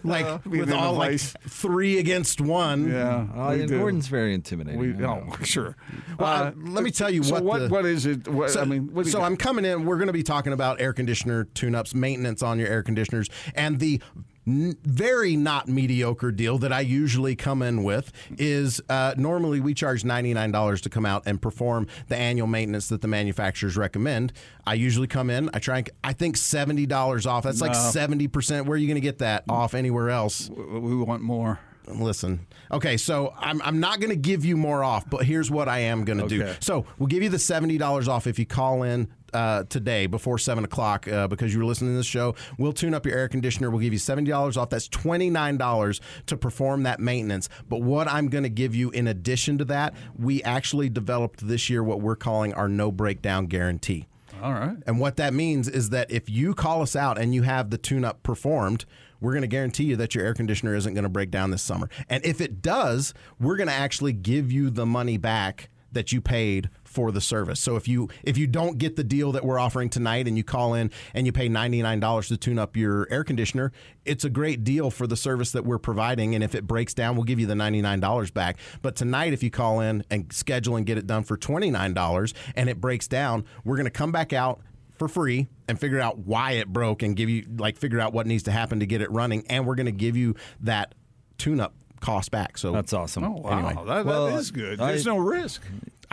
[0.04, 2.90] like Being with all like three against one.
[2.92, 3.28] yeah.
[3.36, 3.78] Oh, and do.
[3.80, 4.80] Gordon's very intimidating.
[4.80, 5.28] We I know.
[5.44, 5.76] sure.
[6.20, 7.44] Well, Uh, let me tell you so what.
[7.44, 8.28] what the- what is it?
[8.28, 9.22] What, So, I mean what so?
[9.22, 9.86] I'm coming in.
[9.86, 13.80] We're going to be talking about air conditioner tune-ups, maintenance on your air conditioners, and
[13.80, 14.02] the
[14.46, 19.74] n- very not mediocre deal that I usually come in with is uh, normally we
[19.74, 24.34] charge $99 to come out and perform the annual maintenance that the manufacturers recommend.
[24.68, 25.50] I usually come in.
[25.54, 25.78] I try.
[25.80, 27.44] And, I think $70 off.
[27.44, 28.66] That's like 70%.
[28.66, 30.50] Where are you going to get that off anywhere else?
[30.50, 31.60] we want more.
[31.88, 32.46] Listen.
[32.72, 35.80] Okay, so I'm, I'm not going to give you more off, but here's what I
[35.80, 36.50] am going to do.
[36.60, 40.64] So we'll give you the $70 off if you call in uh, today before 7
[40.64, 42.36] o'clock uh, because you were listening to this show.
[42.58, 43.70] We'll tune up your air conditioner.
[43.70, 44.70] We'll give you $70 off.
[44.70, 47.50] That's $29 to perform that maintenance.
[47.68, 51.70] But what I'm going to give you in addition to that, we actually developed this
[51.70, 54.08] year what we're calling our no breakdown guarantee.
[54.42, 54.78] All right.
[54.86, 57.78] And what that means is that if you call us out and you have the
[57.78, 58.86] tune up performed,
[59.24, 61.62] we're going to guarantee you that your air conditioner isn't going to break down this
[61.62, 61.90] summer.
[62.10, 66.20] And if it does, we're going to actually give you the money back that you
[66.20, 67.60] paid for the service.
[67.60, 70.44] So if you if you don't get the deal that we're offering tonight and you
[70.44, 73.72] call in and you pay $99 to tune up your air conditioner,
[74.04, 77.16] it's a great deal for the service that we're providing and if it breaks down,
[77.16, 78.58] we'll give you the $99 back.
[78.82, 82.70] But tonight if you call in and schedule and get it done for $29 and
[82.70, 84.62] it breaks down, we're going to come back out
[84.98, 88.28] for free and figure out why it broke and give you like figure out what
[88.28, 90.94] needs to happen to get it running and we're going to give you that
[91.38, 92.58] tune up cost back.
[92.58, 93.24] So That's awesome.
[93.24, 93.86] Oh wow, Anyway.
[93.88, 94.80] that, Well, that is good.
[94.82, 95.62] I- There's no risk.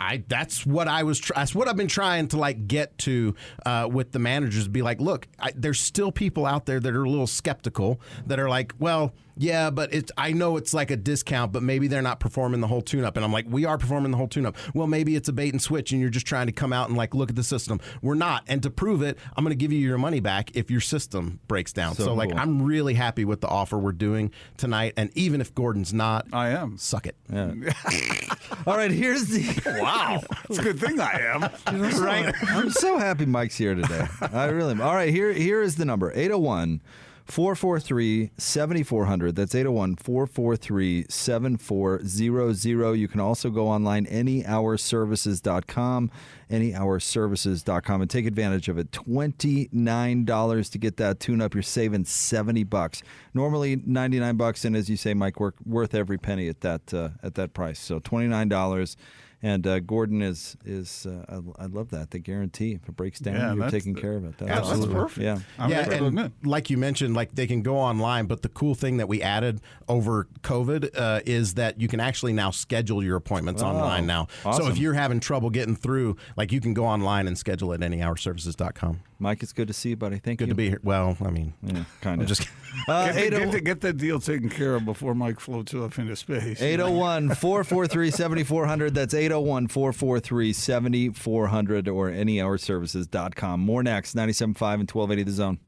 [0.01, 3.35] I that's what I was tr- that's what I've been trying to like get to
[3.65, 7.03] uh, with the managers be like look I, there's still people out there that are
[7.03, 10.97] a little skeptical that are like well yeah but it's I know it's like a
[10.97, 13.77] discount but maybe they're not performing the whole tune up and I'm like we are
[13.77, 16.25] performing the whole tune up well maybe it's a bait and switch and you're just
[16.25, 17.79] trying to come out and like look at the system.
[18.01, 18.43] We're not.
[18.47, 21.39] And to prove it I'm going to give you your money back if your system
[21.47, 21.93] breaks down.
[21.95, 22.39] So, So like cool.
[22.39, 24.93] I'm really happy with the offer we're doing tonight.
[24.97, 26.77] And even if Gordon's not I am.
[26.77, 27.15] suck it.
[28.67, 29.41] All right, here's the.
[29.81, 29.90] Wow,
[30.49, 31.41] it's a good thing I am.
[32.01, 32.33] right.
[32.49, 34.07] I'm so happy Mike's here today.
[34.21, 34.81] I really am.
[34.81, 36.81] All right, here here is the number 801
[37.25, 39.35] 443 7400.
[39.35, 42.93] That's 801 443 7400.
[42.93, 46.11] You can also go online, anyhourservices.com,
[46.49, 48.91] anyhourservices.com, and take advantage of it.
[48.91, 51.53] $29 to get that tune up.
[51.53, 53.01] You're saving 70 bucks.
[53.33, 57.11] Normally 99 bucks, and as you say, Mike, work, worth every penny at that uh,
[57.23, 57.79] at that price.
[57.79, 58.97] So $29.
[59.43, 63.19] And uh, Gordon is is uh, I, I love that the guarantee if it breaks
[63.19, 64.37] down Yeah, you're that's- taking care of it.
[64.37, 64.91] That's, that's awesome.
[64.91, 65.23] perfect.
[65.23, 68.75] Yeah, I'm yeah, and like you mentioned, like they can go online, but the cool
[68.75, 73.15] thing that we added over COVID uh, is that you can actually now schedule your
[73.17, 74.27] appointments online now.
[74.43, 77.79] So if you're having trouble getting through, like you can go online and schedule at
[77.79, 78.99] anyhourservices.com.
[79.21, 80.17] Mike, it's good to see you, buddy.
[80.17, 80.53] Thank Good you.
[80.55, 80.79] Good to be here.
[80.83, 82.27] Well, I mean, Yeah, kind of.
[82.27, 82.47] just
[82.87, 85.99] uh, Get, the, get, the, get that deal taken care of before Mike floats off
[85.99, 86.61] into space.
[86.61, 88.93] 801 443 7400.
[88.95, 93.59] That's 801 443 7400 or anyhourservices.com.
[93.59, 95.59] More next, 97.5 and 1280 The Zone.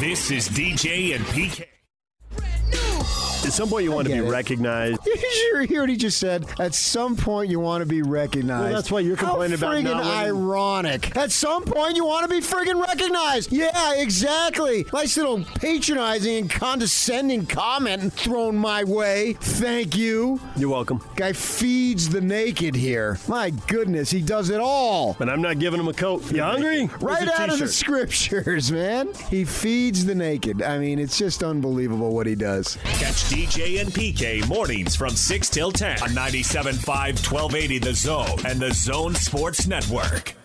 [0.00, 1.66] This is DJ and PK.
[3.44, 4.30] At some point, you want to be it.
[4.30, 4.98] recognized.
[5.06, 6.46] you hear what he just said?
[6.58, 8.64] At some point, you want to be recognized.
[8.64, 10.42] Well, that's why you're complaining How about friggin' not winning.
[10.42, 11.16] ironic.
[11.16, 13.52] At some point, you want to be friggin' recognized.
[13.52, 14.86] Yeah, exactly.
[14.92, 19.34] Nice little patronizing and condescending comment thrown my way.
[19.40, 20.40] Thank you.
[20.56, 21.00] You're welcome.
[21.16, 23.18] Guy feeds the naked here.
[23.28, 25.16] My goodness, he does it all.
[25.18, 26.30] But I'm not giving him a coat.
[26.32, 26.88] You hungry?
[27.00, 29.10] Right out of the scriptures, man.
[29.30, 30.62] He feeds the naked.
[30.62, 32.78] I mean, it's just unbelievable what he does.
[32.84, 38.60] Catch DJ and PK mornings from 6 till 10 on 97.5 1280 The Zone and
[38.60, 40.36] The Zone Sports Network.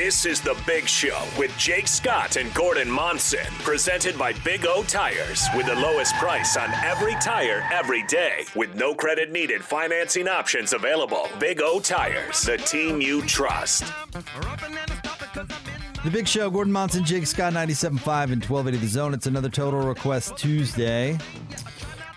[0.00, 4.82] This is The Big Show with Jake Scott and Gordon Monson, presented by Big O
[4.82, 10.26] Tires, with the lowest price on every tire every day, with no credit needed financing
[10.26, 11.28] options available.
[11.38, 13.92] Big O Tires, the team you trust.
[16.02, 19.12] The Big Show, Gordon Monson, Jake Scott, 97.5 and 1280 The Zone.
[19.12, 21.18] It's another Total Request Tuesday.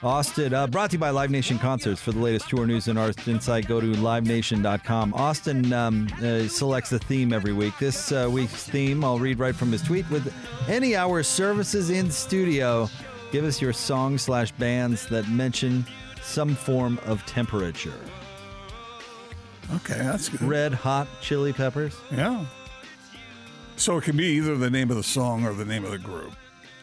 [0.03, 2.01] Austin, uh, brought to you by Live Nation Concerts.
[2.01, 5.13] For the latest tour news and artist insight, go to livenation.com.
[5.13, 7.73] Austin um, uh, selects a theme every week.
[7.79, 10.09] This uh, week's theme, I'll read right from his tweet.
[10.09, 10.33] With
[10.67, 12.89] any hour services in studio,
[13.31, 15.85] give us your song slash bands that mention
[16.21, 17.93] some form of temperature.
[19.75, 20.41] Okay, that's good.
[20.41, 21.95] Red Hot Chili Peppers.
[22.11, 22.45] Yeah.
[23.77, 25.97] So it can be either the name of the song or the name of the
[25.97, 26.33] group.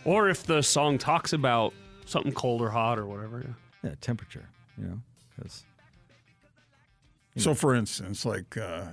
[0.06, 1.74] Or if the song talks about
[2.06, 3.42] something cold or hot or whatever.
[3.44, 3.90] Yeah.
[3.90, 5.00] Yeah, temperature, you know,
[5.36, 5.64] because
[7.38, 8.88] So, for instance, like, uh,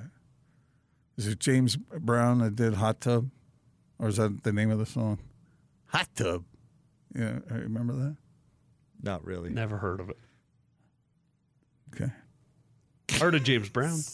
[1.18, 3.30] is it James Brown that did Hot Tub?
[4.00, 5.18] Or is that the name of the song?
[5.88, 6.46] Hot Tub.
[7.16, 8.16] Yeah, I remember that?
[9.02, 9.50] not really.
[9.50, 10.18] Never heard of it.
[11.94, 12.12] Okay.
[13.20, 14.00] Heard of James Brown.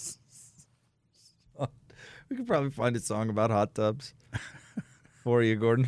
[2.30, 4.16] We could probably find a song about hot tubs
[5.24, 5.88] for you, Gordon.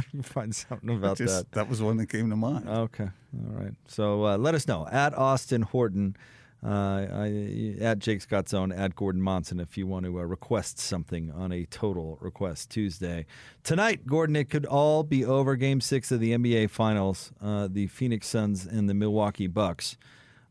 [0.22, 1.52] find something about Just, that.
[1.52, 2.68] that was one that came to mind.
[2.68, 3.74] Okay, all right.
[3.88, 6.16] So uh, let us know at Austin Horton,
[6.64, 10.78] uh, I, at Jake Scott Zone, at Gordon Monson if you want to uh, request
[10.78, 13.26] something on a Total Request Tuesday
[13.64, 14.06] tonight.
[14.06, 15.56] Gordon, it could all be over.
[15.56, 19.96] Game six of the NBA Finals, uh, the Phoenix Suns and the Milwaukee Bucks.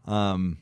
[0.05, 0.57] Um,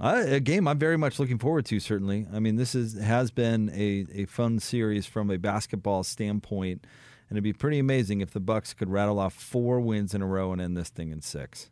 [0.00, 1.78] I, a game I'm very much looking forward to.
[1.78, 6.86] Certainly, I mean this is has been a, a fun series from a basketball standpoint,
[7.28, 10.26] and it'd be pretty amazing if the Bucks could rattle off four wins in a
[10.26, 11.70] row and end this thing in six.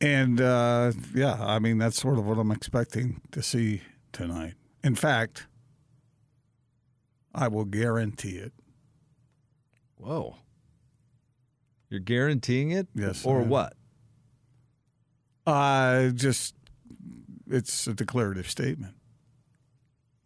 [0.00, 3.80] And uh, yeah, I mean that's sort of what I'm expecting to see
[4.12, 4.54] tonight.
[4.82, 5.46] In fact,
[7.34, 8.52] I will guarantee it.
[9.96, 10.36] Whoa.
[11.88, 12.88] You're guaranteeing it?
[12.94, 13.48] Yes, Or I am.
[13.48, 13.74] what?
[15.46, 16.54] Uh just
[17.48, 18.94] it's a declarative statement.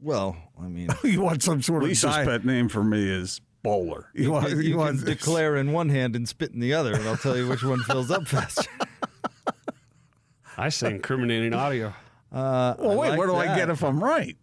[0.01, 4.09] Well, I mean, you want some sort of Lisa's pet name for me is Bowler.
[4.15, 6.95] You want, you, you can want declare in one hand and spit in the other,
[6.95, 8.71] and I'll tell you which one fills up faster.
[10.57, 11.89] I say incriminating audio.
[12.33, 14.37] Uh, Well, I wait, like what do I get if I'm right?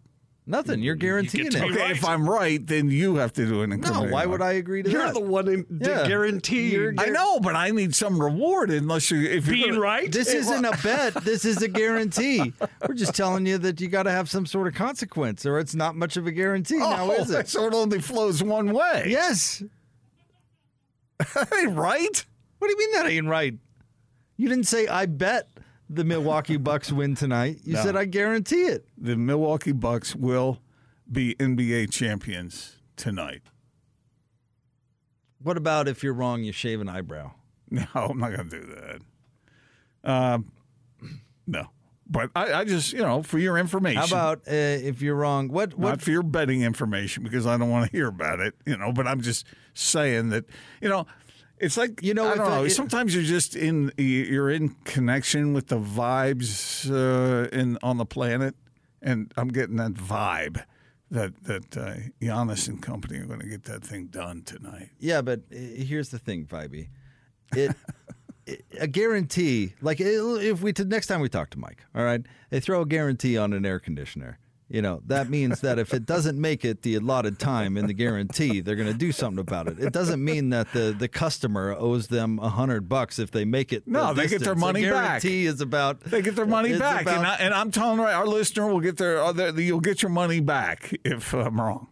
[0.48, 0.80] Nothing.
[0.80, 1.68] You're guaranteeing to it.
[1.68, 4.52] be Okay, if I'm right, then you have to do an No, why would I
[4.52, 5.14] agree to You're that?
[5.14, 6.06] the one in the Yeah.
[6.06, 6.70] guarantee.
[6.70, 10.10] You're I know, but I need some reward unless you if you're being gonna- right.
[10.12, 11.14] This isn't a bet.
[11.24, 12.52] This is a guarantee.
[12.86, 15.74] We're just telling you that you got to have some sort of consequence, or it's
[15.74, 16.76] not much of a guarantee.
[16.78, 17.48] now, Oh, is it?
[17.56, 19.06] So it only flows one way.
[19.08, 19.64] Yes.
[21.34, 22.24] That ain't right.
[22.58, 23.54] What do you mean that ain't right?
[24.36, 25.48] You didn't say I bet
[25.88, 27.60] the Milwaukee Bucks win tonight.
[27.64, 27.82] You No.
[27.82, 28.86] said I guarantee it.
[28.98, 30.60] The Milwaukee Bucks will
[31.10, 33.42] be NBA champions tonight.
[35.42, 37.32] What about if you're wrong, you shave an eyebrow?
[37.68, 40.08] No, I'm not going to do that.
[40.08, 40.52] Um,
[41.48, 41.66] no,
[42.08, 43.98] but I, I just you know for your information.
[43.98, 45.48] How about uh, if you're wrong?
[45.48, 48.76] What not for your betting information because I don't want to hear about it, you
[48.76, 48.92] know.
[48.92, 50.44] But I'm just saying that,
[50.80, 51.08] you know,
[51.58, 52.64] it's like You know, I don't know.
[52.64, 58.06] it- sometimes you're just in you're in connection with the vibes uh, in on the
[58.06, 58.54] planet,
[59.02, 60.62] and I'm getting that vibe
[61.10, 64.90] that that uh, Giannis and company are going to get that thing done tonight.
[64.98, 66.88] Yeah, but uh, here's the thing, Vibey.
[67.54, 67.74] It,
[68.46, 69.74] it a guarantee.
[69.80, 73.38] Like if we next time we talk to Mike, all right, they throw a guarantee
[73.38, 74.38] on an air conditioner.
[74.68, 77.92] You know that means that if it doesn't make it the allotted time in the
[77.94, 79.78] guarantee, they're going to do something about it.
[79.78, 83.72] It doesn't mean that the the customer owes them a hundred bucks if they make
[83.72, 83.84] it.
[83.84, 84.60] the No, they get their distance.
[84.60, 85.22] money a back.
[85.22, 88.12] guarantee is about They get their money back, about- and, I, and I'm telling right,
[88.14, 91.86] our listener will get their, uh, their you'll get your money back if I'm wrong.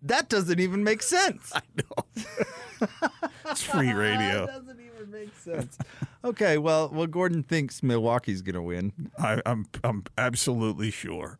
[0.00, 1.52] that doesn't even make sense.
[1.54, 2.88] I know.
[3.50, 4.46] it's free radio.
[5.10, 5.78] doesn't make sense.
[6.24, 8.92] Okay, well, well, Gordon thinks Milwaukee's going to win.
[9.18, 11.38] I, I'm I'm absolutely sure.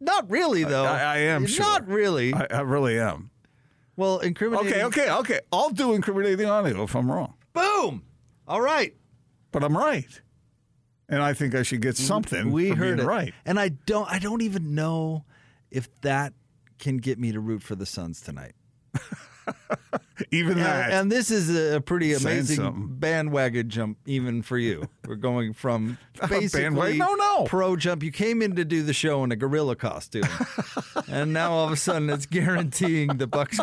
[0.00, 0.84] Not really, though.
[0.84, 1.64] I, I am sure.
[1.64, 2.32] Not really.
[2.32, 3.30] I, I really am.
[3.96, 4.82] well, incriminating.
[4.82, 5.40] Okay, okay, okay.
[5.52, 8.02] I'll do incriminating audio if I'm wrong, Boom.
[8.46, 8.94] All right.
[9.52, 10.20] but I'm right,
[11.08, 12.50] and I think I should get something.
[12.52, 13.10] We for heard being it.
[13.10, 13.34] right.
[13.44, 14.08] And I don't.
[14.10, 15.24] I don't even know
[15.70, 16.32] if that
[16.78, 18.54] can get me to root for the Suns tonight.
[20.30, 20.86] Even that.
[20.86, 24.88] And, and this is a pretty amazing bandwagon jump, even for you.
[25.06, 25.96] We're going from
[26.28, 26.98] basically?
[26.98, 27.44] No, no.
[27.44, 28.02] pro jump.
[28.02, 30.28] You came in to do the show in a gorilla costume,
[31.08, 33.58] and now all of a sudden it's guaranteeing the Bucks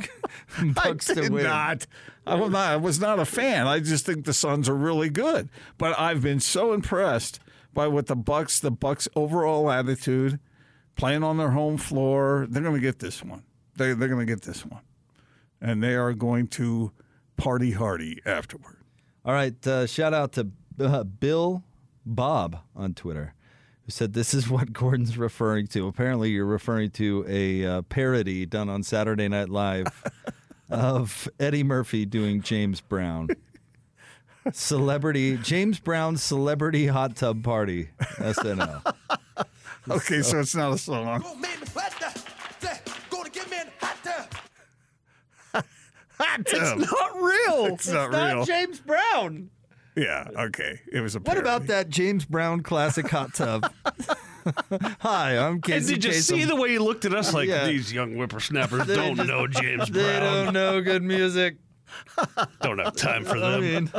[0.74, 1.44] Bucks I to did win.
[1.44, 1.86] not.
[2.26, 2.72] I was not.
[2.72, 3.68] I was not a fan.
[3.68, 5.50] I just think the Suns are really good.
[5.78, 7.40] But I've been so impressed
[7.74, 10.40] by what the Bucks, the Bucks' overall attitude,
[10.96, 12.48] playing on their home floor.
[12.50, 13.44] They're going to get this one.
[13.76, 14.82] They, they're going to get this one,
[15.62, 16.92] and they are going to
[17.38, 18.78] party hardy afterward.
[19.24, 19.66] All right.
[19.66, 21.64] Uh, shout out to uh, Bill
[22.06, 23.34] Bob on Twitter,
[23.86, 25.88] who said this is what Gordon's referring to.
[25.88, 29.88] Apparently, you're referring to a uh, parody done on Saturday Night Live
[30.70, 33.30] of Eddie Murphy doing James Brown.
[34.54, 38.94] Celebrity James Brown celebrity hot tub party SNL.
[39.88, 41.24] Okay, so it's not a song.
[46.20, 46.80] Hot tub.
[46.80, 47.66] It's not real.
[47.74, 48.46] It's not real.
[48.46, 49.50] James Brown.
[49.96, 50.28] Yeah.
[50.38, 50.80] Okay.
[50.92, 51.20] It was a.
[51.20, 53.72] What about that James Brown classic hot tub?
[55.00, 56.22] Hi, I'm And Casey did you Kasem.
[56.24, 57.66] see the way he looked at us like Yeah.
[57.66, 60.04] these young whippersnappers They don't just- know James Brown.
[60.06, 61.58] They don't know good music.
[62.62, 63.62] Don't have time for I them.
[63.62, 63.92] mean,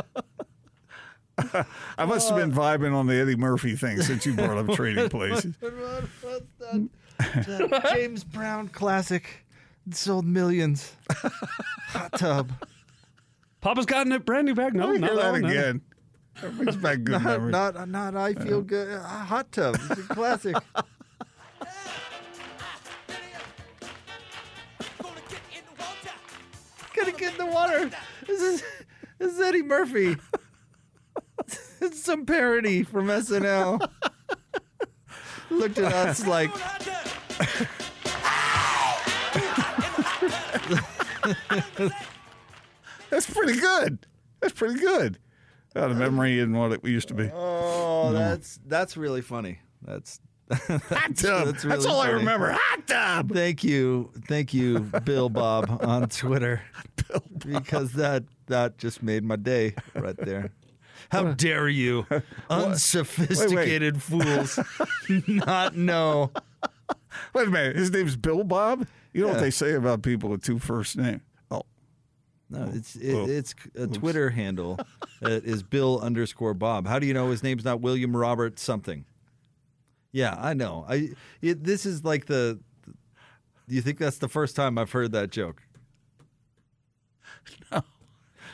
[1.97, 5.09] I must have been vibing on the Eddie Murphy thing since you brought up Trading
[5.09, 5.55] Places.
[5.59, 6.89] what's that?
[7.19, 9.45] That James Brown classic.
[9.87, 10.93] It sold millions.
[11.89, 12.51] Hot tub.
[13.61, 14.73] Papa's gotten a brand new bag.
[14.73, 15.47] No, Let me not hear that all, no.
[15.47, 15.81] again.
[16.41, 17.51] That brings back good Not, memories.
[17.51, 18.89] not, not I feel good.
[18.99, 19.75] Uh, hot tub.
[19.89, 20.55] It's a classic.
[26.95, 27.89] Gonna get in the water.
[28.25, 28.63] This is
[29.19, 30.17] this is Eddie Murphy.
[31.81, 33.87] it's some parody from SNL.
[35.49, 36.51] Looked at us like
[43.09, 44.05] That's pretty good.
[44.39, 45.19] That's pretty good.
[45.75, 47.29] Out of memory and what it used to be.
[47.31, 48.13] Oh, mm.
[48.13, 49.59] that's that's really funny.
[49.83, 51.45] That's that's, Hot tub.
[51.45, 52.51] That's, really all I remember.
[52.51, 53.31] Hot tub.
[53.31, 56.63] Thank you, thank you, Bill Bob on Twitter,
[57.45, 60.51] because that that just made my day right there.
[61.09, 62.07] How dare you,
[62.49, 64.59] unsophisticated fools,
[65.27, 66.31] not know?
[67.33, 67.75] Wait a minute.
[67.75, 68.87] His name's Bill Bob.
[69.17, 69.33] You know Yeah.
[69.33, 71.21] what they say about people with two first names?
[71.49, 71.63] Oh,
[72.51, 73.27] No, it's it, Oh.
[73.27, 74.77] it's a Twitter handle
[75.21, 76.85] that is Bill underscore Bob.
[76.85, 79.05] How do you know his name's not William Robert something?
[80.11, 80.85] Yeah, I know.
[80.87, 81.09] I
[81.41, 82.59] it, this is like the.
[83.67, 85.63] Do you think that's the first time I've heard that joke?
[87.71, 87.81] No.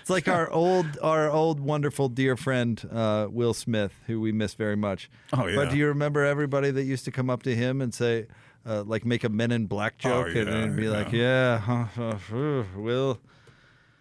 [0.01, 4.53] It's like our old, our old wonderful dear friend uh, Will Smith, who we miss
[4.53, 5.09] very much.
[5.31, 5.55] Oh, yeah.
[5.55, 8.27] But do you remember everybody that used to come up to him and say,
[8.65, 11.57] uh, like, make a Men in Black joke, and Oh, yeah, then be like, "Yeah,
[11.59, 13.19] huh, huh, Will."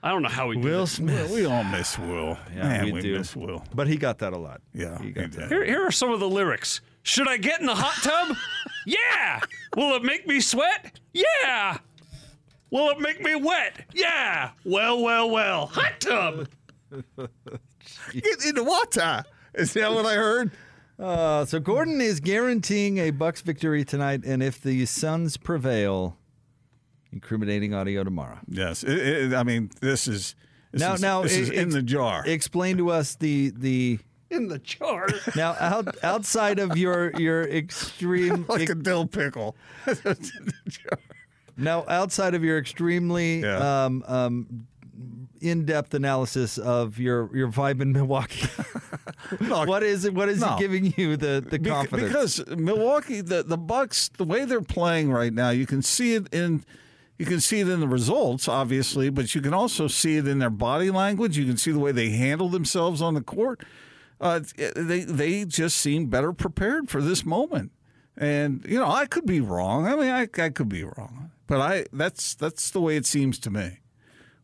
[0.04, 0.86] I don't know how he Will it.
[0.88, 1.30] Smith.
[1.30, 2.36] we all miss Will.
[2.54, 3.18] Yeah, Man, we we, do.
[3.18, 3.62] miss Will.
[3.74, 4.60] But he got that a lot.
[4.74, 5.48] Yeah, he got that.
[5.48, 6.80] Here, here are some of the lyrics.
[7.04, 8.36] Should I get in the hot tub?
[8.86, 9.40] yeah.
[9.76, 10.98] Will it make me sweat?
[11.12, 11.78] Yeah.
[12.70, 13.84] Will it make me wet?
[13.94, 14.50] Yeah.
[14.64, 15.66] Well, well, well.
[15.66, 16.48] Hot tub.
[18.12, 19.24] Get in the water.
[19.54, 20.50] Is that what I heard?
[21.02, 26.16] Uh, so Gordon is guaranteeing a Bucks victory tonight, and if the Suns prevail,
[27.12, 28.38] incriminating audio tomorrow.
[28.48, 28.84] Yes.
[28.84, 30.34] It, it, I mean, this is
[30.70, 32.22] this now, is, now, this is e- in the jar.
[32.26, 33.98] Explain to us the the
[34.30, 35.08] In the jar.
[35.36, 39.56] now out, outside of your your extreme like a dill pickle.
[39.86, 40.98] It's in the jar.
[41.56, 43.84] now outside of your extremely Yeah.
[43.86, 44.66] um, um,
[45.40, 48.48] in-depth analysis of your your vibe in Milwaukee.
[49.40, 50.14] Look, what is it?
[50.14, 50.56] What is No.
[50.56, 52.38] it giving you the the confidence?
[52.38, 56.32] Because Milwaukee, the the Bucks, the way they're playing right now, you can see it
[56.32, 56.64] in
[57.18, 60.38] you can see it in the results, obviously, but you can also see it in
[60.40, 61.38] their body language.
[61.38, 63.62] You can see the way they handle themselves on the court.
[64.20, 64.40] Uh,
[64.76, 67.70] they they just seem better prepared for this moment.
[68.16, 69.86] And you know, I could be wrong.
[69.86, 73.38] I mean, I, I could be wrong, but I that's that's the way it seems
[73.40, 73.78] to me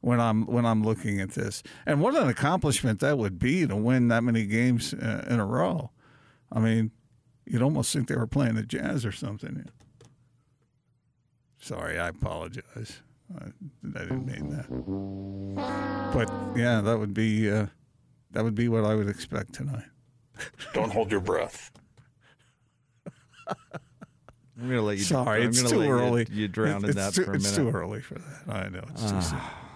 [0.01, 1.63] when I'm when I'm looking at this.
[1.87, 5.47] And what an accomplishment that would be to win that many games uh, in a
[5.47, 5.91] row.
[6.53, 6.93] I mean,
[7.47, 9.65] you'd almost think they were playing the Jazz or something.
[11.61, 13.03] Sorry, I apologize.
[13.39, 13.47] I,
[13.95, 14.69] I didn't mean that.
[16.15, 17.67] But yeah, that would be uh,
[18.31, 19.85] that would be what I would expect tonight.
[20.73, 21.71] Don't hold your breath.
[24.61, 25.05] I'm gonna let you.
[25.05, 26.27] Sorry, I'm it's gonna too let you- early.
[26.31, 27.47] You, drown in that too, for a minute.
[27.49, 27.71] It's minute.
[27.73, 28.43] too early for that.
[28.49, 29.21] I know it's too Ah.
[29.21, 29.68] soon.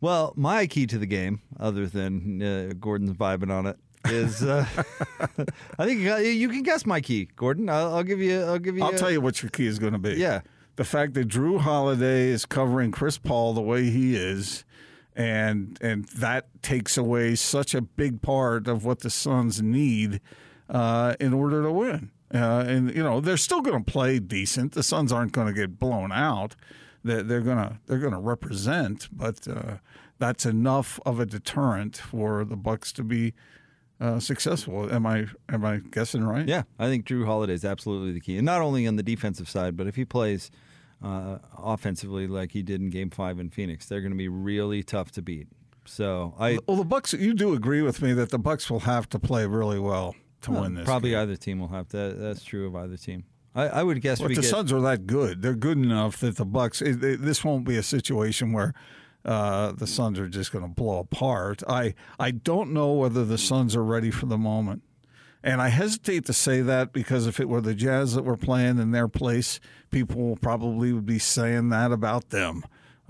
[0.00, 4.66] Well, my key to the game, other than uh, Gordon's vibing on it, is uh,
[5.78, 7.68] I think you can guess my key, Gordon.
[7.68, 8.40] I'll, I'll give you.
[8.42, 8.84] I'll give you.
[8.84, 10.14] I'll tell you what your key is going to be.
[10.14, 10.40] Yeah.
[10.76, 14.64] The fact that Jrue Holiday is covering Chris Paul the way he is,
[15.14, 20.20] and and that takes away such a big part of what the Suns need
[20.70, 22.10] uh, in order to win.
[22.32, 24.72] Uh, and you know they're still going to play decent.
[24.72, 26.56] The Suns aren't going to get blown out.
[27.02, 29.78] They're, they're gonna they're gonna represent, but uh,
[30.18, 33.32] that's enough of a deterrent for the Bucks to be
[34.00, 34.92] uh, successful.
[34.92, 36.46] Am I am I guessing right?
[36.46, 39.48] Yeah, I think Jrue Holiday is absolutely the key, and not only on the defensive
[39.48, 40.50] side, but if he plays
[41.02, 44.82] uh, offensively like he did in Game Five in Phoenix, they're going to be really
[44.82, 45.48] tough to beat.
[45.86, 47.12] So I Well, the Bucks.
[47.12, 50.50] You do agree with me that the Bucks will have to play really well to
[50.50, 50.84] win this.
[50.84, 51.20] probably game.
[51.20, 52.14] either team will have to.
[52.16, 53.24] That's true of either team.
[53.54, 54.50] I, I would guess But we the get.
[54.50, 55.42] Suns are that good.
[55.42, 56.80] They're good enough that the Bucks.
[56.80, 58.72] It, it- this won't be a situation where
[59.24, 61.62] uh, the Suns are just going to blow apart.
[61.68, 64.82] I I don't know whether the Suns are ready for the moment,
[65.42, 68.78] and I hesitate to say that because if it were the Jazz that were playing
[68.78, 69.58] in their place,
[69.90, 72.62] people will probably would be saying that about them.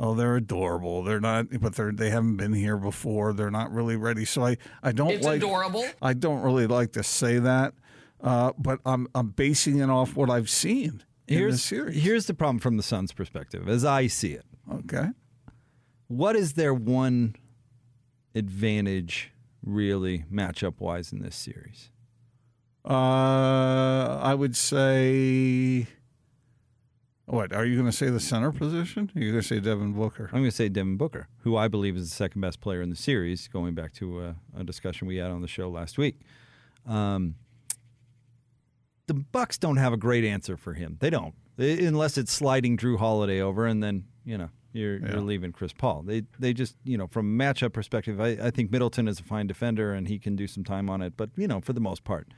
[0.03, 1.03] Oh, they're adorable.
[1.05, 3.35] They're not, but they're they haven't been here before.
[3.35, 4.25] They're not really ready.
[4.25, 5.43] So I I don't It's like.
[5.43, 5.85] adorable.
[6.01, 7.75] I don't really like to say that,
[8.23, 12.03] uh, but I'm I'm basing it off what I've seen in the here's series.
[12.03, 14.45] here's the problem from the Suns' perspective, as I see it.
[14.73, 15.09] Okay.
[16.09, 17.37] What is their one
[18.35, 19.33] advantage,
[19.65, 21.91] really, matchup wise, in this series?
[22.85, 25.87] Uh, I would say.
[27.27, 28.09] What are you going to say?
[28.09, 29.13] The center position?
[29.15, 30.25] Are you going to say Devin Booker?
[30.33, 32.91] I'm going to say Devin Booker, who I believe is the second best player in
[32.91, 36.19] the series, going back to a, a discussion we had on the show last week.
[36.87, 37.37] Um,
[39.11, 40.97] the Bucks don't have a great answer for him.
[41.01, 45.21] They don't, They- unless it's sliding Jrue Holiday over, and then you know you're, you're
[45.21, 46.03] leaving Chris Paul.
[46.03, 49.25] They they just you know from a matchup perspective, I, I think Middleton is a
[49.25, 51.81] fine defender and he can do some time on it, but you know for the
[51.81, 52.29] most part.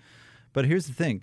[0.55, 1.23] But here's the thing: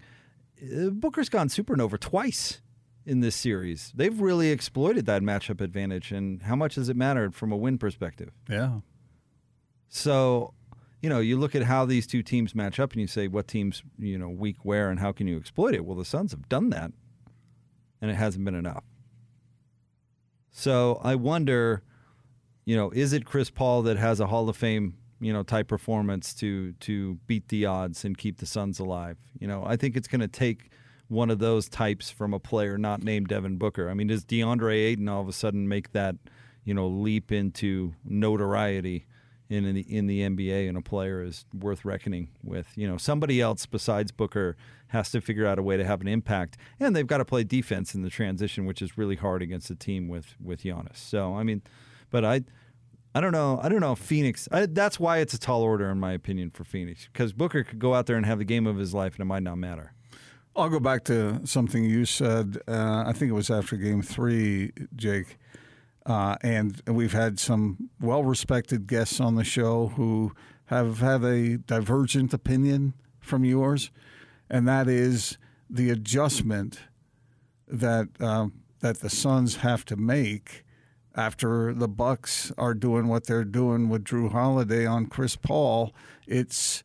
[0.62, 2.62] uh, Booker's gone supernova twice
[3.08, 3.92] in this series.
[3.96, 7.80] They've really exploited that matchup advantage, and how much has it mattered from a win
[7.80, 8.30] perspective?
[8.48, 8.82] Yeah.
[9.88, 10.54] So,
[11.02, 13.48] you know, you look at how these two teams match up, and you say, what
[13.48, 15.86] teams, you know, weak where, and how can you exploit it?
[15.86, 16.92] Well, the Suns have done that,
[18.02, 18.84] and it hasn't been enough.
[20.52, 21.84] So I wonder,
[22.66, 25.68] you know, is it Chris Paul that has a Hall of Fame you know, type
[25.68, 29.18] performance to to beat the odds and keep the Suns alive.
[29.40, 30.70] You know, I think it's going to take
[31.08, 33.90] one of those types from a player not named Devin Booker.
[33.90, 36.16] I mean, does DeAndre Ayton all of a sudden make that,
[36.64, 39.06] you know, leap into notoriety
[39.50, 42.68] in the, in the NBA and a player is worth reckoning with?
[42.76, 44.56] You know, somebody else besides Booker
[44.88, 47.44] has to figure out a way to have an impact, and they've got to play
[47.44, 50.98] defense in the transition, which is really hard against a team with with Giannis.
[50.98, 51.62] So, I mean,
[52.10, 52.42] but I.
[53.16, 53.60] I don't know.
[53.64, 53.96] I don't know.
[53.96, 54.48] Phoenix.
[54.52, 57.10] I, that's why it's a tall order, in my opinion, for Phoenix.
[57.12, 59.26] Because Booker could go out there and have the game of his life, and it
[59.26, 59.94] might not matter.
[60.56, 62.60] I'll go back to something you said.
[62.68, 65.39] Uh, I think it was after Game Three, Jake,
[66.10, 70.34] uh, and we've had some well-respected guests on the show who
[70.66, 73.92] have had a divergent opinion from yours,
[74.50, 75.38] and that is
[75.70, 76.80] the adjustment
[77.68, 80.64] that um, that the Suns have to make
[81.16, 85.94] after the Bucks are doing what they're doing with Jrue Holiday on Chris Paul.
[86.28, 86.84] It's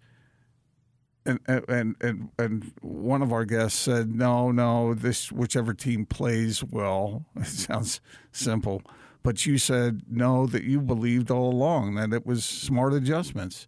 [1.27, 6.63] and and and and one of our guests said, "No, no, this whichever team plays
[6.63, 8.01] well." It sounds
[8.33, 8.83] simple,
[9.25, 13.67] but you said no that you believed all along that it was smart adjustments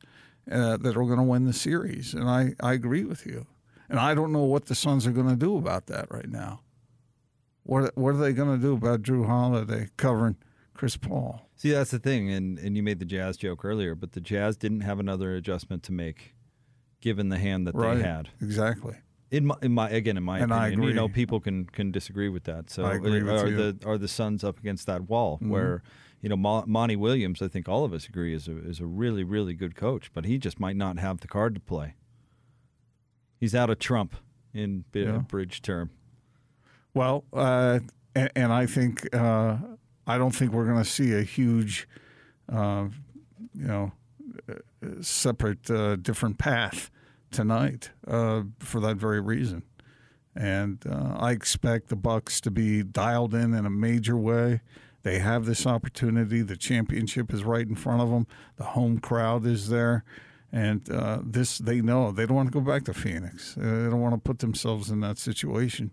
[0.51, 3.47] uh, that are going to win the series, and I I agree with you.
[3.89, 6.61] And I don't know what the Suns are going to do about that right now.
[7.65, 10.37] What what are they going to do about Jrue Holiday covering
[10.75, 11.49] Chris Paul?
[11.57, 14.57] See, that's the thing, and and you made the Jazz joke earlier, but the Jazz
[14.57, 16.35] didn't have another adjustment to make,
[17.01, 18.29] given the hand that Right, they had.
[18.41, 18.97] exactly.
[19.31, 22.29] In my, in my again, in my And opinion, you know, people can can disagree
[22.29, 22.71] with that.
[22.71, 23.57] So I agree with are you.
[23.73, 25.49] the are the Suns up against that wall Mhm.
[25.49, 25.83] where
[26.21, 27.43] you know Mo- Monty Williams?
[27.43, 30.25] I think all of us agree is a is a really really good coach, but
[30.27, 31.95] he just might not have the card to play.
[33.41, 34.15] He's out of Trump
[34.55, 35.19] in Yeah.
[35.19, 35.91] bridge term.
[36.95, 37.81] Well, uh,
[38.15, 39.59] and, and I think uh,
[40.07, 41.89] I don't think we're going to see a huge,
[42.49, 42.89] uh,
[43.55, 43.93] you know,
[44.49, 44.55] uh,
[45.03, 46.91] separate, uh, different path
[47.31, 49.63] tonight uh, for that very reason.
[50.35, 54.61] And uh, I expect the Bucks to be dialed in in a major way.
[55.03, 56.43] They have this opportunity.
[56.43, 58.27] The championship is right in front of them.
[58.57, 60.05] The home crowd is there,
[60.53, 63.57] and uh, this they know they don't want to go back to Phoenix.
[63.57, 65.93] Uh, they don't want to put themselves in that situation.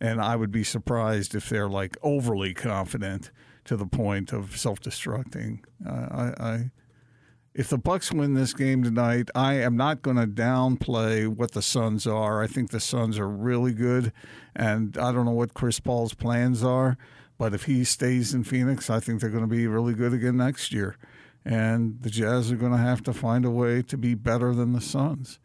[0.00, 3.30] And I would be surprised if they're like overly confident
[3.64, 5.60] to the point of self-destructing.
[5.86, 6.70] I, I,
[7.54, 11.60] if the Bucks win this game tonight, I am not going to downplay what the
[11.60, 12.42] Suns are.
[12.42, 14.12] I think the Suns are really good,
[14.56, 16.96] and I don't know what Chris Paul's plans are,
[17.36, 20.38] but if he stays in Phoenix, I think they're going to be really good again
[20.38, 20.96] next year.
[21.44, 24.72] And the Jazz are going to have to find a way to be better than
[24.72, 25.38] the Suns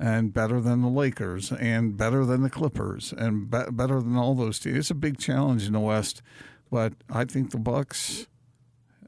[0.00, 4.34] and better than the Lakers and better than the Clippers and be- better than all
[4.34, 4.78] those teams.
[4.78, 6.22] It's a big challenge in the West,
[6.70, 8.26] but I think the Bucks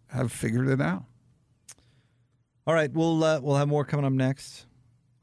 [0.08, 1.04] have figured it out.
[2.66, 4.66] All right, we'll uh, we'll have more coming up next.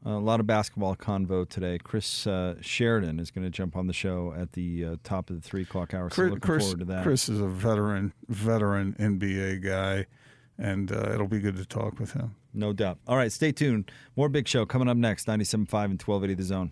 [0.06, 1.80] a lot of basketball convo today.
[1.80, 5.42] Chris uh, Sheridan is going to jump on the show at the uh, top of
[5.42, 6.10] the three o'clock hour.
[6.10, 7.04] So Chris, looking forward to that.
[7.04, 10.06] Chris is a veteran, veteran NBA guy,
[10.60, 12.36] and uh, it'll be good to talk with him.
[12.54, 13.00] No doubt.
[13.08, 13.92] All right, stay tuned.
[14.16, 15.26] More big show coming up next.
[15.26, 15.46] 97.5
[15.86, 16.72] and 1280 The Zone.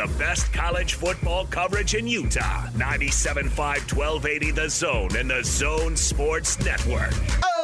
[0.17, 2.67] best college football coverage in Utah.
[2.75, 7.13] 97.5 1280 The Zone and the Zone Sports Network.
[7.43, 7.60] Oh,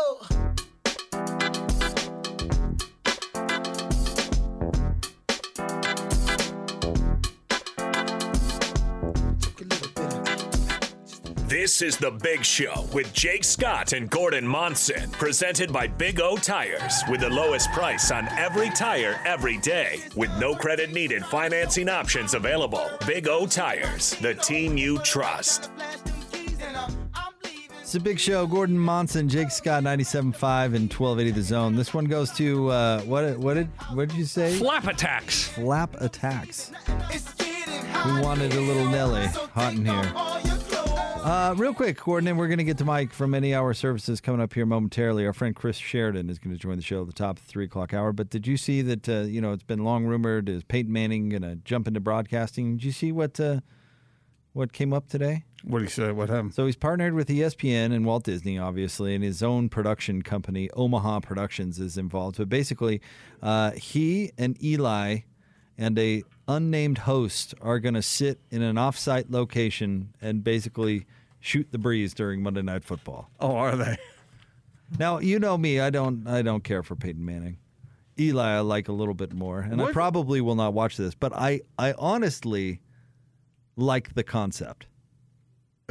[11.77, 16.35] This is The Big Show with Jake Scott and Gordon Monson, presented by Big O
[16.35, 21.87] Tires, with the lowest price on every tire every day, with no credit needed financing
[21.87, 22.89] options available.
[23.05, 25.69] Big O Tires, the team you trust.
[27.79, 28.47] It's a big show.
[28.47, 31.75] Gordon Monson, Jake Scott, 97.5 and 1280 The Zone.
[31.75, 34.57] This one goes to, uh, what, what, did, what did you say?
[34.57, 35.49] Flap attacks.
[35.49, 36.71] Flap attacks.
[38.03, 40.56] We wanted a little Nelly hot in here.
[41.23, 44.21] Uh, real quick, Gordon, and we're going to get to Mike from Any Hour Services
[44.21, 45.25] coming up here momentarily.
[45.25, 47.49] Our friend Chris Sheridan is going to join the show at the top of the
[47.49, 48.13] three o'clock hour.
[48.13, 49.09] But did you see that?
[49.09, 52.77] Uh, you know, it's been long rumored is Peyton Manning going to jump into broadcasting?
[52.77, 53.59] Did you see what uh,
[54.53, 55.43] what came up today?
[55.63, 56.11] What you say?
[56.11, 56.53] What happened?
[56.53, 61.19] So he's partnered with ESPN and Walt Disney, obviously, and his own production company, Omaha
[61.21, 62.37] Productions, is involved.
[62.37, 63.01] But basically,
[63.41, 65.19] uh, he and Eli
[65.77, 71.05] and a unnamed host are going to sit in an off-site location and basically
[71.39, 73.29] shoot the breeze during Monday Night Football.
[73.39, 73.97] Oh, are they?
[74.97, 77.57] Now you know me; I don't, I don't care for Peyton Manning.
[78.19, 81.13] Eli, I like a little bit more, and I probably will not watch this.
[81.13, 82.81] But I, I honestly
[83.75, 84.87] like the concept.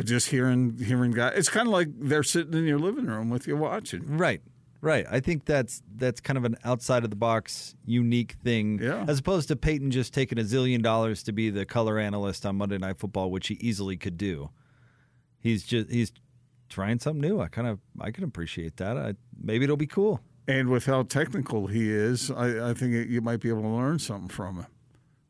[0.03, 1.35] Just hearing hearing guys.
[1.37, 4.19] It's kind of like they're sitting in your living room with you watching.
[4.19, 4.43] Right.
[4.87, 5.05] Right.
[5.11, 8.79] I think that's that's kind of an outside of the box unique thing.
[8.81, 9.05] Yeah.
[9.09, 12.55] As opposed to Peyton just taking a zillion dollars to be the color analyst on
[12.55, 14.51] Monday Night Football, which he easily could do.
[15.41, 16.13] He's just he's
[16.69, 17.41] trying something new.
[17.41, 18.97] I kind of I can appreciate that.
[18.97, 20.21] I, maybe it'll be cool.
[20.47, 23.69] And with how technical he is, I, I think it, you might be able to
[23.69, 24.67] learn something from him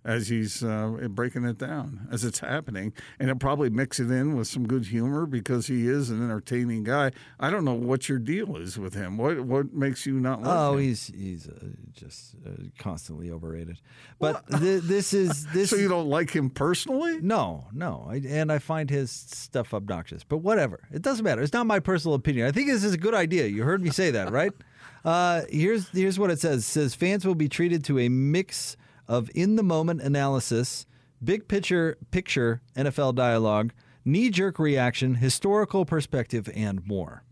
[0.07, 2.93] as he's uh, breaking it down as it's happening.
[3.19, 6.85] And he'll probably mix it in with some good humor because he is an entertaining
[6.85, 7.11] guy.
[7.41, 9.19] I don't know what your deal is with him.
[9.19, 10.81] What what makes you not like Oh, him?
[10.85, 11.55] he's he's uh,
[11.93, 13.79] just uh, constantly overrated.
[14.21, 15.71] But th- this is this.
[15.71, 17.19] so you don't like him personally?
[17.21, 20.23] No, no, I, and I find his stuff obnoxious.
[20.23, 21.43] But whatever, it doesn't matter.
[21.43, 22.47] It's not my personal opinion.
[22.47, 23.47] I think this is a good idea.
[23.47, 24.53] You heard me say that, right?
[25.05, 26.59] Uh, here's here's what it says.
[26.65, 28.77] It says fans will be treated to a mix
[29.09, 30.87] of in the moment analysis,
[31.23, 33.73] big picture picture NFL dialogue,
[34.05, 37.23] knee jerk reaction, historical perspective, and more.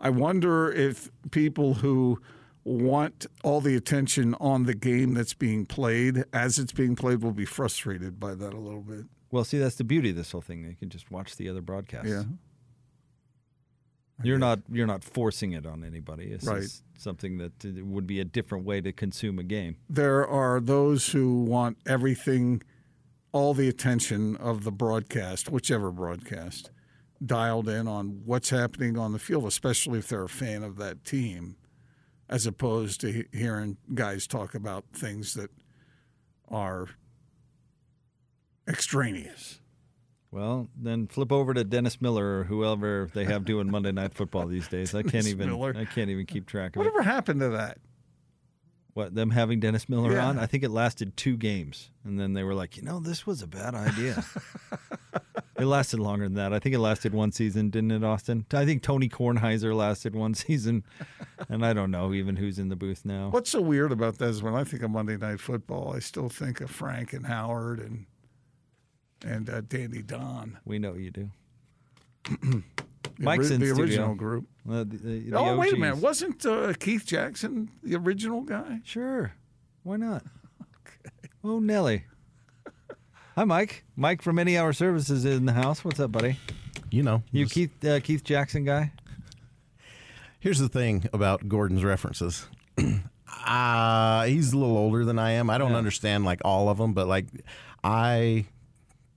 [0.00, 2.20] I wonder if people who
[2.64, 7.32] want all the attention on the game that's being played as it's being played will
[7.32, 9.04] be frustrated by that a little bit.
[9.30, 10.66] Well, see, that's the beauty of this whole thing.
[10.66, 12.08] They can just watch the other broadcasts.
[12.08, 12.22] Yeah.
[14.22, 16.26] You're not you're not forcing it on anybody.
[16.26, 16.62] It's Right.
[16.62, 19.76] just something that uh, would be a different way to consume a game.
[19.90, 22.62] There are those who want everything,
[23.32, 26.70] all the attention of the broadcast, whichever broadcast,
[27.24, 31.04] dialed in on what's happening on the field, especially if they're a fan of that
[31.04, 31.56] team,
[32.28, 35.50] as opposed to hearing guys talk about things that
[36.48, 36.88] are
[38.68, 39.60] extraneous.
[40.34, 44.48] Well, then flip over to Dennis Miller or whoever they have doing Monday Night Football
[44.48, 44.92] these days.
[44.92, 45.72] I can't even Miller.
[45.78, 46.78] I can't even keep track of it.
[46.80, 47.78] Whatever happened to that?
[48.94, 50.26] What them having Dennis Miller Yeah.
[50.26, 50.40] on?
[50.40, 53.42] I think it lasted two games, and then they were like, you know, this was
[53.42, 54.24] a bad idea.
[55.56, 56.52] it lasted longer than that.
[56.52, 58.44] I think it lasted one season, didn't it, Austin?
[58.52, 60.82] I think Tony Kornheiser lasted one season,
[61.48, 63.28] and I don't know even who's in the booth now.
[63.28, 66.28] What's so weird about that is when I think of Monday Night Football, I still
[66.28, 68.06] think of Frank and Howard and
[69.24, 70.58] and uh, Dandy Don.
[70.64, 71.30] We know you do.
[73.18, 73.82] Mike's ori- in the studio.
[73.82, 74.46] original group.
[74.68, 78.80] Uh, the- the- the oh wait a minute, wasn't uh, Keith Jackson the original guy?
[78.84, 79.32] Sure.
[79.82, 80.22] Why not?
[81.46, 82.04] Oh, Nelly.
[83.36, 83.84] Hi, Mike.
[83.96, 85.84] Mike from Any Hour Services is in the house.
[85.84, 86.38] What's up, buddy?
[86.90, 88.92] You know, You just- Keith uh, Keith Jackson guy?
[90.40, 92.46] Here's the thing about Gordon's references.
[93.46, 95.50] uh, he's a little older than I am.
[95.50, 95.76] I don't Yeah.
[95.76, 97.26] understand like all of them, but like
[97.82, 98.46] I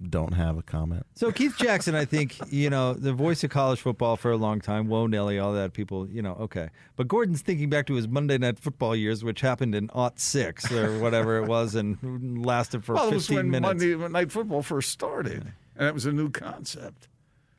[0.10, 1.06] don't have a comment.
[1.16, 4.62] So Keith Jackson, I think you know the voice of college football for a long
[4.62, 4.88] time.
[4.88, 6.70] Whoa, Nelly, all that people, you know, okay.
[6.96, 10.72] But Gordon's thinking back to his Monday Night Football years, which happened in aught six
[10.72, 14.32] or whatever it was, and lasted for well, it was fifteen when minutes Monday Night
[14.32, 17.08] Football first started, and it was a new concept.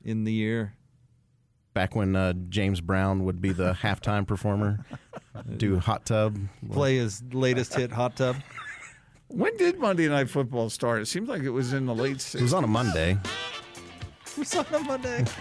[0.04, 0.74] in the year.
[1.74, 4.84] Back when uh, James Brown would be the halftime performer,
[5.58, 6.36] do hot tub.
[6.72, 8.36] Play his latest hit, Hot Tub.
[9.28, 11.02] When did Monday Night Football start?
[11.02, 12.36] It seems like it was in the late 60s.
[12.36, 13.18] It was on a Monday.
[14.26, 15.24] It was on a Monday.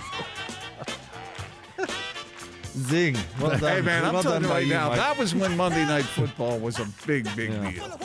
[2.75, 3.17] Zing.
[3.39, 3.59] Well done.
[3.59, 4.97] Hey man, I'm well telling you right you, now, Mike.
[4.97, 7.99] that was when Monday Night Football was a big, big deal.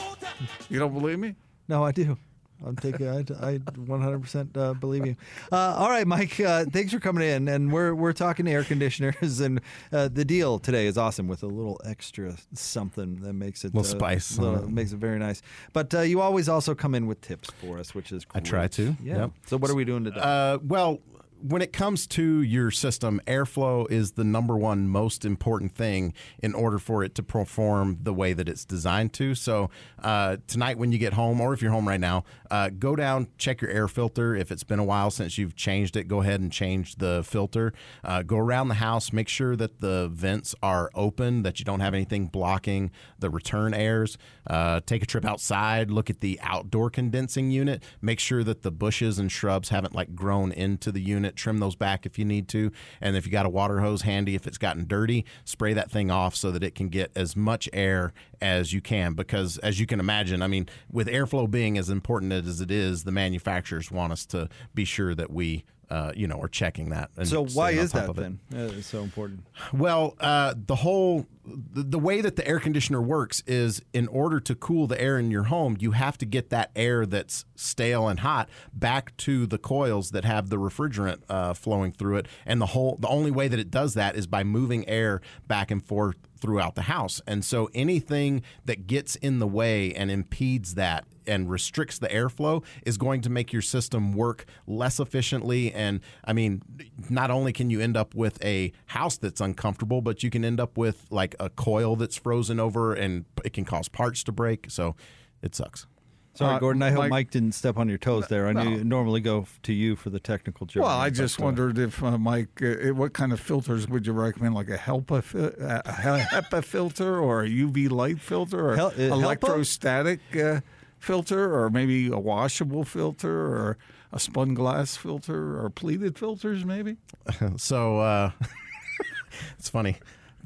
[0.69, 1.35] You don't believe me?
[1.67, 2.17] No, I do.
[2.65, 3.07] I'm taking.
[3.07, 5.15] I, I 100% uh, believe you.
[5.51, 6.39] Uh, all right, Mike.
[6.39, 9.59] Uh, thanks for coming in, and we're we're talking air conditioners, and
[9.91, 13.77] uh, the deal today is awesome with a little extra something that makes it a
[13.77, 14.37] Little uh, spice.
[14.37, 15.41] little- makes it very nice.
[15.73, 18.45] But uh, you always also come in with tips for us, which is great.
[18.45, 18.95] I try to.
[19.03, 19.17] Yeah.
[19.17, 19.31] Yep.
[19.47, 20.19] So what are we doing today?
[20.21, 20.99] Uh, well,
[21.45, 26.53] when it comes to your system, airflow is the number one most important thing in
[26.53, 29.35] order for it to perform the way that it's designed to.
[29.35, 29.69] So,
[30.01, 33.27] uh, tonight when you get home, or if you're home right now, uh, go down,
[33.37, 34.33] check your air filter.
[34.35, 37.73] If it's been a while since you've changed it, go ahead and change the filter.
[38.05, 41.81] Uh, go around the house, make sure that the vents are open, that you don't
[41.81, 42.89] have anything blocking
[43.19, 44.17] the return airs.
[44.47, 48.71] Uh, take a trip outside, look at the outdoor condensing unit, make sure that the
[48.71, 51.32] bushes and shrubs haven't like grown into the unit.
[51.35, 52.71] Trim those back if you need to,
[53.01, 56.11] and if you got a water hose handy, if it's gotten dirty, spray that thing
[56.11, 59.13] off so that it can get as much air as you can.
[59.13, 63.03] Because as you can imagine, I mean, with airflow being as important as it is,
[63.03, 65.63] the manufacturers want us to be sure that we
[65.93, 67.11] uh, you know, or checking that.
[67.15, 68.39] and So why is that then?
[68.51, 69.45] Uh, it's so important.
[69.71, 74.39] Well, uh, the whole the, the way that the air conditioner works is in order
[74.39, 78.07] to cool the air in your home, you have to get that air that's stale
[78.07, 82.27] and hot back to the coils that have the refrigerant uh, flowing through it.
[82.43, 85.69] And the whole the only way that it does that is by moving air back
[85.69, 87.21] and forth throughout the house.
[87.25, 92.65] And so anything that gets in the way and impedes that and restricts the airflow
[92.85, 95.71] is going to make your system work less efficiently.
[95.71, 96.61] And I mean,
[97.09, 100.59] not only can you end up with a house that's uncomfortable, but you can end
[100.59, 104.69] up with like a coil that's frozen over and it can cause parts to break.
[104.69, 104.97] So
[105.41, 105.87] it sucks.
[106.35, 106.81] Sorry, Uh, Gordon.
[106.81, 108.47] I hope Mike- Mike, didn't step on your toes there.
[108.47, 108.63] I No.
[108.63, 110.83] knew normally go to you for the technical joke.
[110.83, 114.07] Well, I just but, uh, wondered if uh, Mike, uh, what kind of filters would
[114.07, 114.55] you recommend?
[114.55, 118.93] Like a HEPA, fi- uh, a HEPA filter, or a UV light filter, or Hel-
[118.97, 120.61] uh, electrostatic uh,
[120.99, 123.77] filter, or maybe a washable filter, or
[124.11, 126.97] a spun glass filter, or pleated filters, maybe.
[127.57, 128.31] so uh,
[129.59, 129.97] it's funny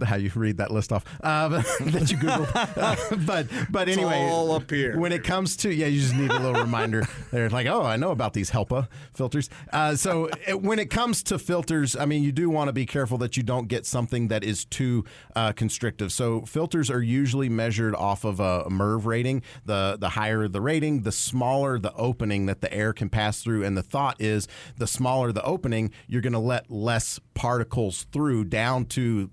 [0.03, 2.47] how you read that list off uh, that you Google.
[2.53, 2.95] Uh,
[3.25, 4.97] but but It's anyway, all up here.
[4.97, 7.07] When it comes to yeah, you just need a little reminder.
[7.31, 9.49] They're like, oh, I know about these HELPA filters.
[9.71, 12.85] Uh, so it, when it comes to filters, I mean, you do want to be
[12.85, 16.11] careful that you don't get something that is too uh, constrictive.
[16.11, 19.43] So filters are usually measured off of a MERV rating.
[19.65, 23.63] The the higher the rating, the smaller the opening that the air can pass through.
[23.63, 28.45] And the thought is, the smaller the opening, you're going to let less particles through
[28.45, 29.29] down to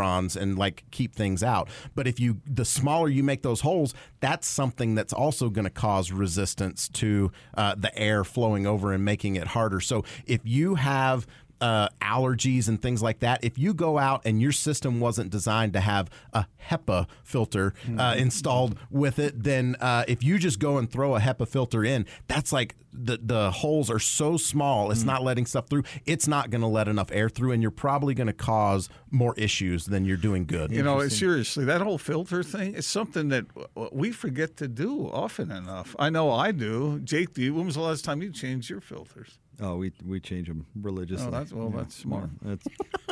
[0.00, 1.68] microns and like keep things out.
[1.94, 5.70] But if you the smaller you make those holes, that's something that's also going to
[5.70, 9.80] cause resistance to uh, the air flowing over and making it harder.
[9.80, 11.26] So if you have
[11.60, 13.44] uh, allergies and things like that.
[13.44, 18.14] If you go out and your system wasn't designed to have a HEPA filter uh,
[18.16, 22.06] installed with it, then uh, if you just go and throw a HEPA filter in,
[22.28, 25.84] that's like the the holes are so small, it's not letting stuff through.
[26.06, 29.34] It's not going to let enough air through, and you're probably going to cause more
[29.36, 30.70] issues than you're doing good.
[30.72, 33.46] You know, seriously, that whole filter thing is something that
[33.92, 35.94] we forget to do often enough.
[35.98, 37.00] I know I do.
[37.00, 37.54] Jake, do you?
[37.54, 39.38] When was the last time you changed your filters?
[39.62, 41.26] Oh, we we change them religiously.
[41.26, 42.30] Oh, that's- well, that's smart.
[42.40, 42.66] That's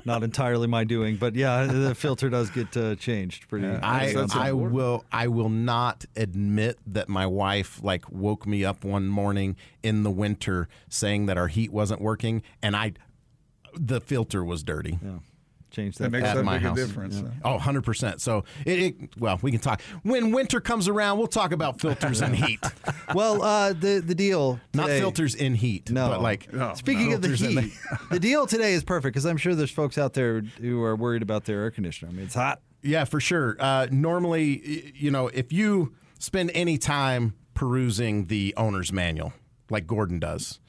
[0.06, 3.66] not entirely my doing, but yeah, the filter does get uh, changed pretty.
[3.66, 4.72] I, I important.
[4.72, 10.02] will I will not admit that my wife like woke me up one morning in
[10.02, 12.92] the winter saying that our heat wasn't working and I
[13.74, 14.98] the filter was dirty.
[15.04, 15.18] yeah,
[15.70, 16.10] change That that.
[16.18, 16.76] makes At that my big a house.
[16.78, 17.20] difference.
[17.20, 17.56] huh?
[17.56, 18.18] Oh, 100%.
[18.20, 19.82] So it, it well, we can talk.
[20.02, 22.58] When winter comes around, we'll talk about filters and heat.
[23.14, 26.74] well, uh, the the deal Not filters in heat, No, but like No.
[26.74, 27.72] Speaking of the filters heat,
[28.10, 31.22] the deal today is perfect because I'm sure there's folks out there who are worried
[31.22, 32.10] about their air conditioner.
[32.10, 32.60] I mean, it's hot.
[32.82, 33.56] Yeah, for sure.
[33.60, 39.32] Uh, normally, you know, if you spend any time perusing the owner's manual,
[39.70, 40.60] like Gordon does,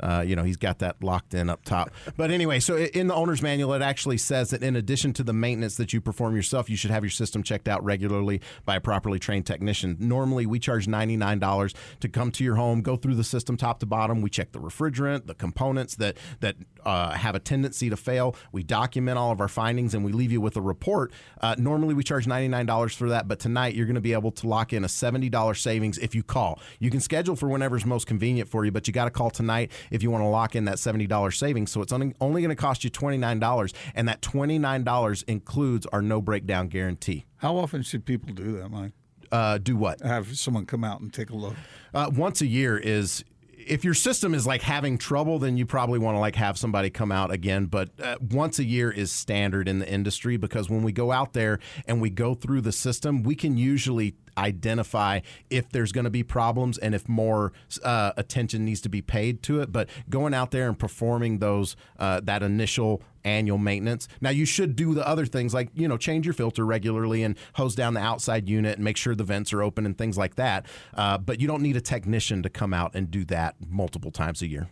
[0.00, 1.90] uh, you know, he's got that locked in up top.
[2.16, 5.32] But anyway, so in the owner's manual, it actually says that in addition to the
[5.32, 8.80] maintenance that you perform yourself, you should have your system checked out regularly by a
[8.80, 9.96] properly trained technician.
[10.00, 13.86] Normally, we charge $99 to come to your home, go through the system top to
[13.86, 14.22] bottom.
[14.22, 18.36] We check the refrigerant, the components that, that uh, have a tendency to fail.
[18.52, 21.12] We document all of our findings and we leave you with a report.
[21.40, 24.46] Uh, normally, we charge $99 for that, but tonight you're going to be able to
[24.46, 26.60] lock in a $70 savings if you call.
[26.78, 29.72] You can schedule for whenever's most convenient for you, but you got to call tonight
[29.90, 31.70] if you want to lock in that $70 savings.
[31.70, 36.20] So it's only, only going to cost you $29, and that $29 includes our no
[36.20, 37.24] breakdown guarantee.
[37.36, 38.92] How often should people do that, Mike?
[39.32, 40.00] Uh, do what?
[40.02, 41.54] Have someone come out and take a look.
[41.94, 43.24] Uh, once a year is
[43.66, 46.90] if your system is like having trouble, then you probably want to like have somebody
[46.90, 47.66] come out again.
[47.66, 51.32] But uh, once a year is standard in the industry because when we go out
[51.32, 55.20] there and we go through the system, we can usually identify
[55.50, 57.52] if there's going to be problems and if more
[57.82, 59.72] uh, attention needs to be paid to it.
[59.72, 64.08] But going out there and performing those uh, that initial annual maintenance.
[64.20, 67.36] Now you should do the other things like you know change your filter regularly and
[67.54, 70.34] hose down the outside unit and make sure the vents are open and things like
[70.36, 70.66] that.
[70.94, 74.42] Uh, but you don't need a technician to come out and do that multiple times
[74.42, 74.68] a year.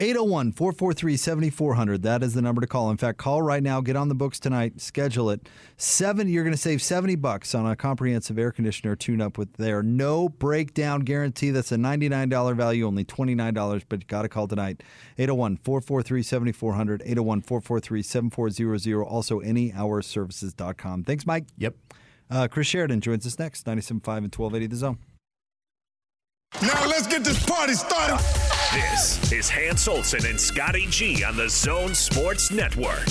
[0.00, 2.02] 801 443 7400.
[2.02, 2.90] That is the number to call.
[2.90, 3.82] In fact, call right now.
[3.82, 4.80] Get on the books tonight.
[4.80, 5.46] Schedule it.
[5.76, 6.26] Seven.
[6.26, 9.82] You're going to save 70 bucks on a comprehensive air conditioner tune up with their
[9.82, 11.50] no breakdown guarantee.
[11.50, 14.82] That's a $99 value, only $29, but you got to call tonight.
[15.18, 17.02] 801 443 7400.
[17.02, 19.04] 801 443 7400.
[19.04, 21.04] Also, anyhourservices.com.
[21.04, 21.44] Thanks, Mike.
[21.58, 21.74] Yep.
[22.30, 23.66] Uh, Chris Sheridan joins us next.
[23.66, 24.98] 97.5 and 1280 The Zone.
[26.62, 28.18] Now let's get this party started.
[28.72, 33.04] This is Hans Olsen and Scotty G on the Zone Sports Network.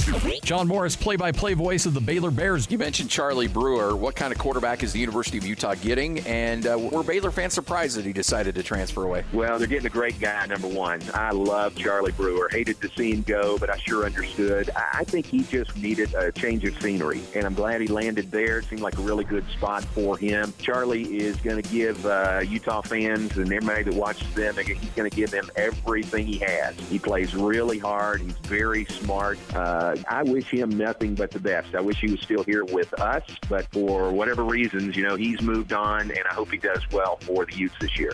[0.43, 2.67] John Morris, play by play voice of the Baylor Bears.
[2.69, 3.95] You mentioned Charlie Brewer.
[3.95, 6.19] What kind of quarterback is the University of Utah getting?
[6.27, 9.23] And uh, were Baylor fans surprised that he decided to transfer away?
[9.33, 11.01] Well, they're getting a great guy, number one.
[11.13, 12.49] I love Charlie Brewer.
[12.51, 14.69] Hated to see him go, but I sure understood.
[14.75, 18.31] I I think he just needed a change of scenery, and I'm glad he landed
[18.31, 18.59] there.
[18.59, 20.53] It seemed like a really good spot for him.
[20.61, 25.09] Charlie is going to give uh, Utah fans and everybody that watches them, he's going
[25.09, 26.75] to give them everything he has.
[26.89, 28.21] He plays really hard.
[28.21, 29.39] He's very smart.
[29.53, 31.75] Uh, I wish him nothing but the best.
[31.75, 35.41] I wish he was still here with us, but for whatever reasons, you know, he's
[35.41, 38.11] moved on, and I hope he does well for the Utes this year.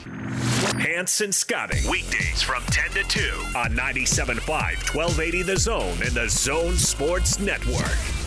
[0.80, 3.20] Hans and Scotty, weekdays from 10 to 2
[3.56, 8.25] on 97.5, 1280 The Zone and the Zone Sports Network.